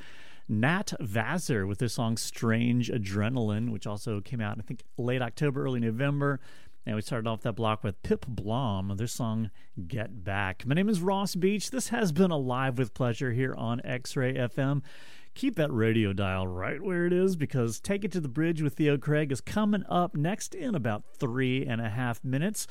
Nat 0.48 0.94
Vazer 1.02 1.68
with 1.68 1.80
their 1.80 1.88
song 1.88 2.18
Strange 2.18 2.90
Adrenaline, 2.92 3.72
which 3.72 3.88
also 3.88 4.22
came 4.22 4.42
out, 4.42 4.58
I 4.60 4.62
think, 4.62 4.84
late 4.98 5.22
October, 5.22 5.64
early 5.64 5.80
November. 5.80 6.40
And 6.86 6.96
we 6.96 7.02
started 7.02 7.28
off 7.28 7.42
that 7.42 7.54
block 7.54 7.84
with 7.84 8.04
Pip 8.04 8.26
Blom, 8.28 8.94
their 8.96 9.08
song 9.08 9.50
Get 9.88 10.24
Back. 10.24 10.66
My 10.68 10.76
name 10.76 10.90
is 10.90 11.02
Ross 11.02 11.34
Beach. 11.34 11.72
This 11.72 11.88
has 11.88 12.12
been 12.12 12.30
Alive 12.30 12.78
with 12.78 12.94
Pleasure 12.94 13.32
here 13.32 13.56
on 13.56 13.82
X 13.84 14.16
Ray 14.16 14.36
FM. 14.36 14.84
Keep 15.36 15.57
that 15.57 15.74
radio 15.74 16.14
dial 16.14 16.48
right 16.48 16.82
where 16.82 17.06
it 17.06 17.12
is 17.12 17.36
because 17.36 17.82
Take 17.82 18.06
It 18.06 18.12
to 18.14 18.22
the 18.22 18.30
Bridge 18.30 18.62
with 18.62 18.76
Theo 18.76 18.98
Craig 18.98 19.34
is 19.34 19.41
coming 19.41 19.84
up 19.90 20.16
next 20.16 20.56
in 20.56 20.76
about 20.76 21.03
three 21.20 21.66
and 21.66 21.82
a 21.82 21.90
half 21.90 22.24
minutes, 22.24 22.68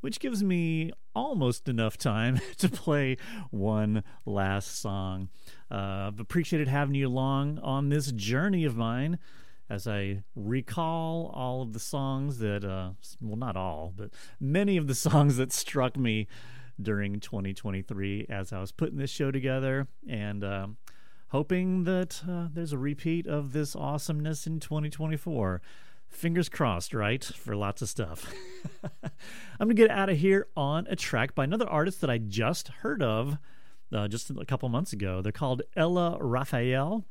which 0.00 0.18
gives 0.18 0.42
me 0.42 0.90
almost 1.14 1.68
enough 1.68 1.96
time 1.96 2.40
to 2.58 2.68
play 2.68 3.18
one 3.52 4.02
last 4.26 4.80
song. 4.80 5.28
Uh, 5.70 6.08
I've 6.08 6.18
appreciated 6.18 6.66
having 6.66 6.96
you 6.96 7.06
along 7.06 7.60
on 7.60 7.88
this 7.88 8.10
journey 8.10 8.64
of 8.64 8.76
mine 8.76 9.20
as 9.70 9.86
I 9.86 10.24
recall 10.34 11.30
all 11.32 11.62
of 11.62 11.72
the 11.72 11.78
songs 11.78 12.38
that, 12.38 12.64
uh, 12.64 12.90
well, 13.20 13.36
not 13.36 13.56
all, 13.56 13.92
but 13.96 14.10
many 14.40 14.76
of 14.76 14.88
the 14.88 14.94
songs 14.96 15.36
that 15.36 15.52
struck 15.52 15.96
me 15.96 16.26
during 16.80 17.20
2023 17.20 18.26
as 18.28 18.52
I 18.52 18.58
was 18.58 18.72
putting 18.72 18.98
this 18.98 19.10
show 19.10 19.30
together, 19.30 19.86
and 20.08 20.42
um, 20.42 20.76
hoping 21.32 21.84
that 21.84 22.22
uh, 22.28 22.48
there's 22.52 22.72
a 22.72 22.78
repeat 22.78 23.26
of 23.26 23.52
this 23.52 23.74
awesomeness 23.74 24.46
in 24.46 24.60
2024. 24.60 25.62
Fingers 26.08 26.50
crossed, 26.50 26.92
right? 26.92 27.24
For 27.24 27.56
lots 27.56 27.80
of 27.80 27.88
stuff. 27.88 28.30
I'm 29.02 29.66
going 29.66 29.70
to 29.70 29.74
get 29.74 29.90
out 29.90 30.10
of 30.10 30.18
here 30.18 30.46
on 30.54 30.86
a 30.90 30.94
track 30.94 31.34
by 31.34 31.44
another 31.44 31.66
artist 31.66 32.02
that 32.02 32.10
I 32.10 32.18
just 32.18 32.68
heard 32.68 33.02
of 33.02 33.38
uh, 33.94 34.08
just 34.08 34.30
a 34.30 34.44
couple 34.44 34.68
months 34.68 34.92
ago. 34.92 35.22
They're 35.22 35.32
called 35.32 35.62
Ella 35.74 36.18
Raphael 36.20 37.06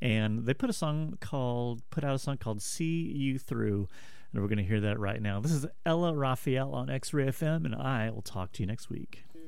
and 0.00 0.46
they 0.46 0.54
put 0.54 0.70
a 0.70 0.72
song 0.72 1.16
called 1.20 1.82
put 1.90 2.04
out 2.04 2.14
a 2.14 2.18
song 2.18 2.36
called 2.36 2.62
see 2.62 3.12
you 3.14 3.38
through 3.38 3.88
and 4.32 4.42
we're 4.42 4.48
going 4.48 4.58
to 4.58 4.64
hear 4.64 4.80
that 4.80 4.98
right 4.98 5.22
now 5.22 5.40
this 5.40 5.52
is 5.52 5.64
ella 5.86 6.14
raphael 6.14 6.74
on 6.74 6.90
x-ray 6.90 7.26
fm 7.28 7.64
and 7.64 7.74
i 7.74 8.10
will 8.10 8.20
talk 8.20 8.52
to 8.52 8.62
you 8.62 8.66
next 8.66 8.90
week 8.90 9.24
Two, 9.32 9.40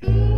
three. 0.00 0.33